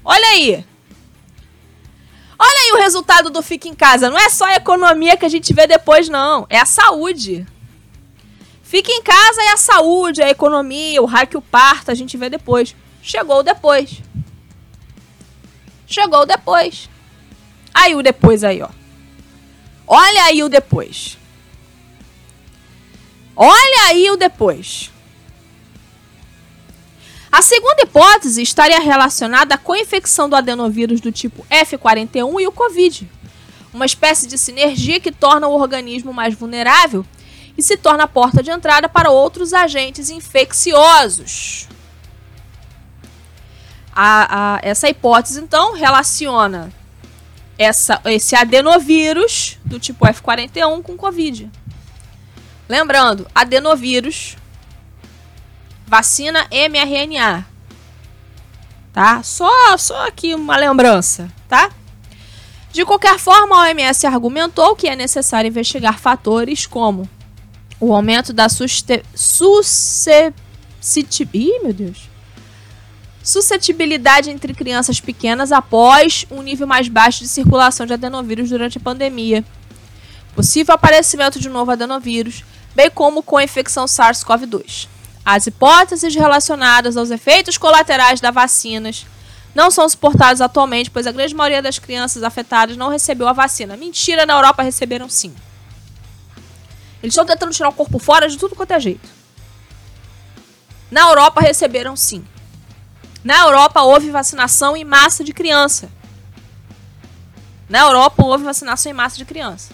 Olha 0.04 0.28
aí! 0.28 0.66
Olha 2.38 2.60
aí 2.60 2.72
o 2.74 2.82
resultado 2.82 3.30
do 3.30 3.42
Fica 3.42 3.68
em 3.68 3.74
Casa. 3.74 4.10
Não 4.10 4.18
é 4.18 4.30
só 4.30 4.46
a 4.46 4.56
economia 4.56 5.16
que 5.16 5.26
a 5.26 5.30
gente 5.30 5.54
vê 5.54 5.66
depois, 5.66 6.10
não. 6.10 6.46
É 6.50 6.60
a 6.60 6.66
saúde. 6.66 7.46
Fica 8.74 8.92
em 8.92 9.04
casa 9.04 9.40
é 9.44 9.52
a 9.52 9.58
saúde, 9.58 10.24
a 10.24 10.32
economia, 10.32 11.00
o 11.00 11.06
raio 11.06 11.28
que 11.28 11.38
o 11.38 11.42
parta, 11.42 11.92
a 11.92 11.96
gente 11.96 12.18
vê 12.18 12.28
depois. 12.28 12.76
Chegou 13.04 13.44
depois. 13.44 14.02
Chegou 15.86 16.26
depois. 16.26 16.90
Aí 17.72 17.94
o 17.94 18.02
depois 18.02 18.44
aí, 18.44 18.64
ó. 18.64 18.70
Olha 19.86 20.24
aí 20.24 20.42
o 20.42 20.50
depois. 20.50 21.20
Olha 23.36 23.88
aí 23.90 24.10
o 24.12 24.18
depois. 24.18 24.92
A 27.32 27.42
segunda 27.42 27.82
hipótese 27.82 28.44
estaria 28.44 28.80
relacionada 28.80 29.58
com 29.58 29.74
a 29.74 29.80
infecção 29.80 30.30
do 30.30 30.36
adenovírus 30.36 31.02
do 31.02 31.12
tipo 31.12 31.44
F41 31.50 32.42
e 32.42 32.48
o 32.48 32.52
Covid, 32.52 33.10
uma 33.74 33.88
espécie 33.88 34.28
de 34.28 34.38
sinergia 34.38 35.00
que 35.00 35.12
torna 35.12 35.48
o 35.48 35.60
organismo 35.60 36.14
mais 36.14 36.36
vulnerável 36.36 37.04
e 37.58 37.64
se 37.64 37.76
torna 37.76 38.04
a 38.04 38.08
porta 38.08 38.44
de 38.44 38.52
entrada 38.52 38.88
para 38.88 39.10
outros 39.10 39.52
agentes 39.52 40.12
infecciosos. 40.12 41.68
A, 43.96 44.56
a, 44.56 44.60
essa 44.62 44.88
hipótese, 44.88 45.40
então, 45.40 45.74
relaciona 45.74 46.72
essa, 47.58 48.00
esse 48.06 48.36
adenovírus 48.36 49.58
do 49.66 49.80
tipo 49.80 50.06
F41 50.06 50.84
com 50.84 50.96
Covid. 50.96 51.50
Lembrando, 52.68 53.28
adenovírus 53.34 54.38
Vacina 55.94 56.48
mRNA. 56.50 57.46
Tá? 58.92 59.22
Só, 59.22 59.78
só 59.78 60.08
aqui 60.08 60.34
uma 60.34 60.58
lembrança, 60.58 61.32
tá? 61.48 61.70
De 62.72 62.84
qualquer 62.84 63.20
forma, 63.20 63.56
a 63.56 63.70
OMS 63.70 64.08
argumentou 64.08 64.76
que 64.76 64.88
é 64.88 64.96
necessário 64.96 65.48
investigar 65.48 66.00
fatores 66.00 66.66
como 66.66 67.08
o 67.80 67.94
aumento 67.94 68.34
da 68.34 68.50
Deus. 71.74 72.10
Suscetibilidade 73.22 74.32
entre 74.32 74.54
crianças 74.54 75.00
pequenas 75.00 75.52
após 75.52 76.26
um 76.32 76.42
nível 76.42 76.66
mais 76.66 76.88
baixo 76.88 77.20
de 77.20 77.28
circulação 77.28 77.86
de 77.86 77.94
adenovírus 77.94 78.50
durante 78.50 78.80
a 78.80 78.82
pandemia. 78.82 79.46
Possível 80.36 80.74
aparecimento 80.74 81.40
de 81.40 81.50
novo 81.50 81.70
adenovírus, 81.70 82.44
bem 82.76 82.90
como 82.90 83.24
com 83.24 83.38
a 83.38 83.44
infecção 83.44 83.86
SARS-CoV-2. 83.86 84.88
As 85.26 85.48
hipóteses 85.48 86.14
relacionadas 86.16 86.98
aos 86.98 87.12
efeitos 87.12 87.58
colaterais 87.58 88.20
das 88.20 88.34
vacinas 88.34 89.06
não 89.56 89.70
são 89.70 89.88
suportadas 89.88 90.42
atualmente, 90.42 90.90
pois 90.90 91.08
a 91.08 91.12
grande 91.12 91.36
maioria 91.36 91.62
das 91.62 91.80
crianças 91.80 92.24
afetadas 92.24 92.76
não 92.76 92.90
recebeu 92.90 93.28
a 93.28 93.34
vacina. 93.34 93.78
Mentira, 93.78 94.26
na 94.26 94.34
Europa 94.34 94.64
receberam 94.64 95.08
sim. 95.08 95.34
Eles 97.02 97.14
estão 97.14 97.26
tentando 97.26 97.54
tirar 97.54 97.70
o 97.70 97.74
corpo 97.74 98.00
fora 98.00 98.28
de 98.28 98.38
tudo 98.38 98.56
quanto 98.56 98.72
é 98.72 98.80
jeito. 98.80 99.10
Na 100.90 101.02
Europa 101.02 101.42
receberam 101.42 101.96
sim. 101.96 102.26
Na 103.24 103.42
Europa 103.42 103.82
houve 103.82 104.10
vacinação 104.10 104.76
em 104.76 104.84
massa 104.84 105.24
de 105.24 105.34
criança. 105.34 105.90
Na 107.70 107.80
Europa 107.80 108.24
houve 108.24 108.44
vacinação 108.44 108.92
em 108.92 108.96
massa 108.96 109.18
de 109.18 109.26
criança. 109.26 109.74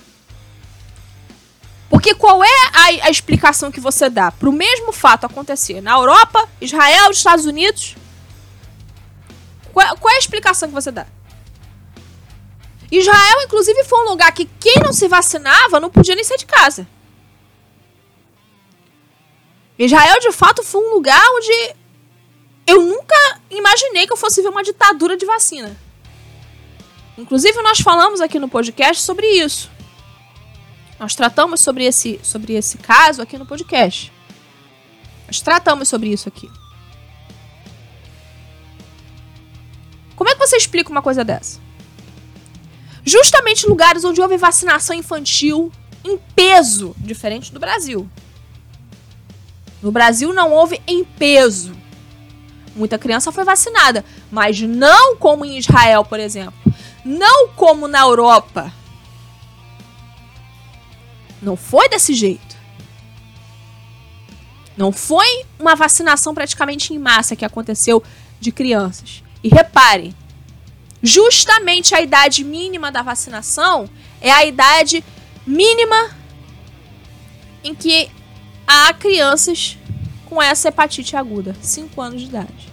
Porque 1.89 2.13
qual 2.13 2.43
é 2.43 2.47
a, 2.73 3.07
a 3.07 3.09
explicação 3.09 3.71
que 3.71 3.79
você 3.79 4.09
dá 4.09 4.31
para 4.31 4.47
o 4.47 4.53
mesmo 4.53 4.91
fato 4.91 5.25
acontecer 5.25 5.81
na 5.81 5.93
Europa, 5.93 6.47
Israel, 6.61 7.09
Estados 7.09 7.45
Unidos? 7.45 7.95
Qual, 9.73 9.97
qual 9.97 10.13
é 10.13 10.15
a 10.17 10.19
explicação 10.19 10.69
que 10.69 10.75
você 10.75 10.91
dá? 10.91 11.07
Israel, 12.91 13.41
inclusive, 13.43 13.83
foi 13.83 13.99
um 14.01 14.09
lugar 14.09 14.31
que 14.31 14.45
quem 14.59 14.75
não 14.83 14.93
se 14.93 15.07
vacinava 15.07 15.79
não 15.79 15.89
podia 15.89 16.15
nem 16.15 16.23
sair 16.23 16.37
de 16.37 16.45
casa. 16.45 16.87
Israel, 19.77 20.19
de 20.19 20.31
fato, 20.31 20.63
foi 20.63 20.81
um 20.81 20.93
lugar 20.93 21.23
onde 21.35 21.75
eu 22.67 22.81
nunca 22.81 23.15
imaginei 23.49 24.05
que 24.05 24.13
eu 24.13 24.17
fosse 24.17 24.41
ver 24.41 24.49
uma 24.49 24.63
ditadura 24.63 25.15
de 25.15 25.25
vacina. 25.25 25.75
Inclusive, 27.17 27.61
nós 27.61 27.79
falamos 27.79 28.21
aqui 28.21 28.39
no 28.39 28.49
podcast 28.49 29.03
sobre 29.03 29.27
isso. 29.27 29.69
Nós 30.99 31.15
tratamos 31.15 31.61
sobre 31.61 31.85
esse, 31.85 32.19
sobre 32.21 32.53
esse 32.53 32.77
caso 32.77 33.21
aqui 33.21 33.37
no 33.37 33.45
podcast. 33.45 34.11
Nós 35.25 35.39
tratamos 35.39 35.87
sobre 35.87 36.09
isso 36.09 36.27
aqui. 36.27 36.49
Como 40.15 40.29
é 40.29 40.33
que 40.33 40.39
você 40.39 40.57
explica 40.57 40.91
uma 40.91 41.01
coisa 41.01 41.23
dessa? 41.23 41.59
Justamente 43.05 43.65
lugares 43.65 44.03
onde 44.03 44.19
houve 44.19 44.35
vacinação 44.35 44.93
infantil 44.95 45.71
em 46.03 46.17
peso, 46.35 46.93
diferente 46.97 47.53
do 47.53 47.59
Brasil. 47.59 48.09
No 49.81 49.91
Brasil 49.91 50.33
não 50.33 50.51
houve 50.51 50.81
em 50.85 51.05
peso. 51.05 51.71
Muita 52.75 52.97
criança 52.97 53.31
foi 53.31 53.45
vacinada, 53.45 54.03
mas 54.29 54.59
não 54.59 55.15
como 55.15 55.45
em 55.45 55.57
Israel, 55.57 56.03
por 56.03 56.19
exemplo. 56.19 56.53
Não 57.05 57.47
como 57.49 57.87
na 57.87 58.01
Europa. 58.01 58.73
Não 61.41 61.55
foi 61.55 61.87
desse 61.89 62.13
jeito. 62.13 62.57
Não 64.75 64.91
foi 64.91 65.45
uma 65.59 65.75
vacinação 65.75 66.33
praticamente 66.33 66.93
em 66.93 66.99
massa 66.99 67.35
que 67.35 67.45
aconteceu 67.45 68.03
de 68.39 68.51
crianças. 68.51 69.23
E 69.43 69.49
repare, 69.49 70.15
justamente 71.01 71.93
a 71.93 72.01
idade 72.01 72.43
mínima 72.43 72.91
da 72.91 73.01
vacinação 73.01 73.89
é 74.21 74.31
a 74.31 74.45
idade 74.45 75.03
mínima 75.45 76.15
em 77.63 77.75
que 77.75 78.09
há 78.65 78.93
crianças 78.93 79.77
com 80.25 80.41
essa 80.41 80.69
hepatite 80.69 81.15
aguda, 81.15 81.55
5 81.61 82.01
anos 82.01 82.21
de 82.21 82.27
idade. 82.27 82.69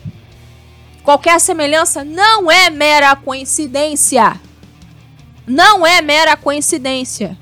Qualquer 1.02 1.40
semelhança 1.40 2.04
não 2.04 2.50
é 2.50 2.68
mera 2.68 3.14
coincidência. 3.16 4.40
Não 5.46 5.86
é 5.86 6.02
mera 6.02 6.36
coincidência. 6.36 7.38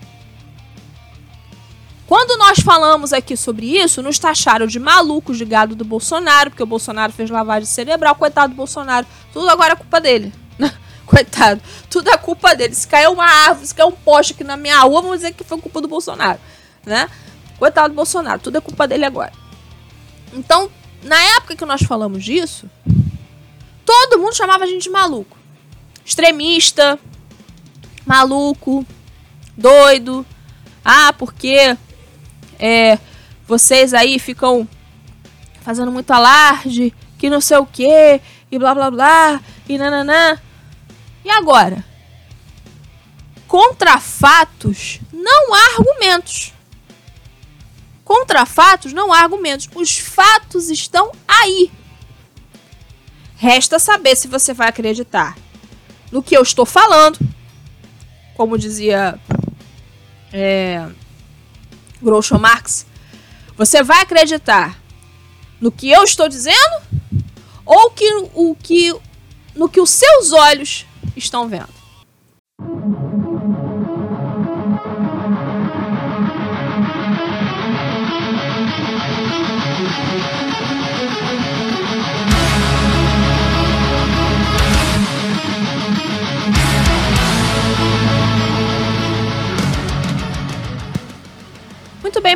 Quando 2.14 2.38
nós 2.38 2.60
falamos 2.60 3.12
aqui 3.12 3.36
sobre 3.36 3.76
isso, 3.76 4.00
nos 4.00 4.20
taxaram 4.20 4.68
de 4.68 4.78
malucos 4.78 5.36
de 5.36 5.44
gado 5.44 5.74
do 5.74 5.84
Bolsonaro, 5.84 6.48
porque 6.48 6.62
o 6.62 6.66
Bolsonaro 6.66 7.12
fez 7.12 7.28
lavagem 7.28 7.66
cerebral, 7.66 8.14
coitado 8.14 8.52
do 8.52 8.56
Bolsonaro. 8.56 9.04
Tudo 9.32 9.50
agora 9.50 9.72
é 9.72 9.74
culpa 9.74 10.00
dele. 10.00 10.32
coitado. 11.04 11.60
Tudo 11.90 12.08
é 12.08 12.16
culpa 12.16 12.54
dele. 12.54 12.72
Se 12.72 12.86
caiu 12.86 13.10
uma 13.10 13.24
árvore, 13.24 13.66
se 13.66 13.74
caiu 13.74 13.88
um 13.88 13.92
poste 13.96 14.32
aqui 14.32 14.44
na 14.44 14.56
minha 14.56 14.78
rua, 14.82 15.02
vamos 15.02 15.16
dizer 15.16 15.32
que 15.32 15.42
foi 15.42 15.60
culpa 15.60 15.80
do 15.80 15.88
Bolsonaro, 15.88 16.38
né? 16.86 17.10
Coitado 17.58 17.88
do 17.88 17.96
Bolsonaro, 17.96 18.38
tudo 18.38 18.58
é 18.58 18.60
culpa 18.60 18.86
dele 18.86 19.04
agora. 19.04 19.32
Então, 20.32 20.70
na 21.02 21.20
época 21.36 21.56
que 21.56 21.64
nós 21.64 21.82
falamos 21.82 22.22
disso, 22.22 22.70
todo 23.84 24.20
mundo 24.20 24.36
chamava 24.36 24.62
a 24.62 24.68
gente 24.68 24.84
de 24.84 24.90
maluco. 24.90 25.36
Extremista, 26.04 26.96
maluco, 28.06 28.86
doido. 29.56 30.24
Ah, 30.84 31.12
porque 31.14 31.76
é, 32.64 32.98
vocês 33.46 33.92
aí 33.92 34.18
ficam 34.18 34.66
fazendo 35.60 35.92
muito 35.92 36.10
alarde, 36.10 36.94
que 37.18 37.28
não 37.28 37.38
sei 37.38 37.58
o 37.58 37.66
que, 37.66 38.18
e 38.50 38.58
blá 38.58 38.74
blá 38.74 38.90
blá, 38.90 39.42
e 39.68 39.76
nananã. 39.76 40.40
E 41.22 41.30
agora? 41.30 41.84
Contra 43.46 44.00
fatos 44.00 44.98
não 45.12 45.52
há 45.52 45.76
argumentos. 45.76 46.54
Contra 48.02 48.46
fatos 48.46 48.94
não 48.94 49.12
há 49.12 49.20
argumentos. 49.20 49.68
Os 49.74 49.98
fatos 49.98 50.70
estão 50.70 51.12
aí. 51.28 51.70
Resta 53.36 53.78
saber 53.78 54.16
se 54.16 54.26
você 54.26 54.54
vai 54.54 54.68
acreditar 54.68 55.36
no 56.10 56.22
que 56.22 56.34
eu 56.34 56.40
estou 56.40 56.64
falando. 56.64 57.18
Como 58.34 58.56
dizia 58.56 59.20
é, 60.32 60.88
Groucho 62.04 62.38
Marx, 62.38 62.86
você 63.56 63.82
vai 63.82 64.02
acreditar 64.02 64.78
no 65.60 65.72
que 65.72 65.90
eu 65.90 66.04
estou 66.04 66.28
dizendo 66.28 66.82
ou 67.66 67.90
que, 67.90 68.08
o 68.34 68.54
que, 68.54 68.94
no 69.56 69.68
que 69.68 69.80
os 69.80 69.90
seus 69.90 70.32
olhos 70.32 70.86
estão 71.16 71.48
vendo? 71.48 71.73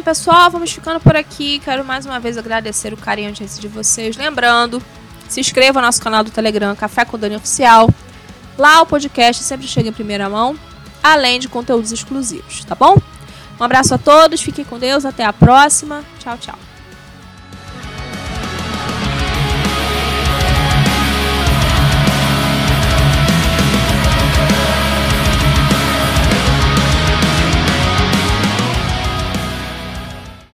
Pessoal, 0.03 0.51
vamos 0.51 0.73
ficando 0.73 1.01
por 1.01 1.17
aqui. 1.17 1.61
Quero 1.61 1.85
mais 1.85 2.07
uma 2.07 2.21
vez 2.21 2.37
agradecer 2.37 2.93
o 2.93 2.97
carinho 2.97 3.33
de 3.33 3.69
vocês. 3.69 4.17
Lembrando, 4.17 4.83
se 5.29 5.41
inscreva 5.41 5.81
no 5.81 5.87
nosso 5.87 6.01
canal 6.01 6.25
do 6.25 6.31
Telegram, 6.31 6.75
Café 6.75 7.05
com 7.05 7.19
Dani 7.19 7.37
Oficial. 7.37 7.89
Lá 8.57 8.83
o 8.83 8.87
podcast 8.87 9.43
sempre 9.45 9.67
chega 9.67 9.89
em 9.89 9.93
primeira 9.93 10.29
mão, 10.29 10.59
além 11.03 11.39
de 11.39 11.49
conteúdos 11.49 11.93
exclusivos, 11.93 12.65
tá 12.65 12.75
bom? 12.75 12.97
Um 13.61 13.65
abraço 13.65 13.95
a 13.95 13.99
todos, 13.99 14.41
fiquem 14.41 14.65
com 14.65 14.79
Deus, 14.79 15.05
até 15.05 15.25
a 15.25 15.33
próxima. 15.33 16.05
Tchau, 16.19 16.37
tchau. 16.39 16.68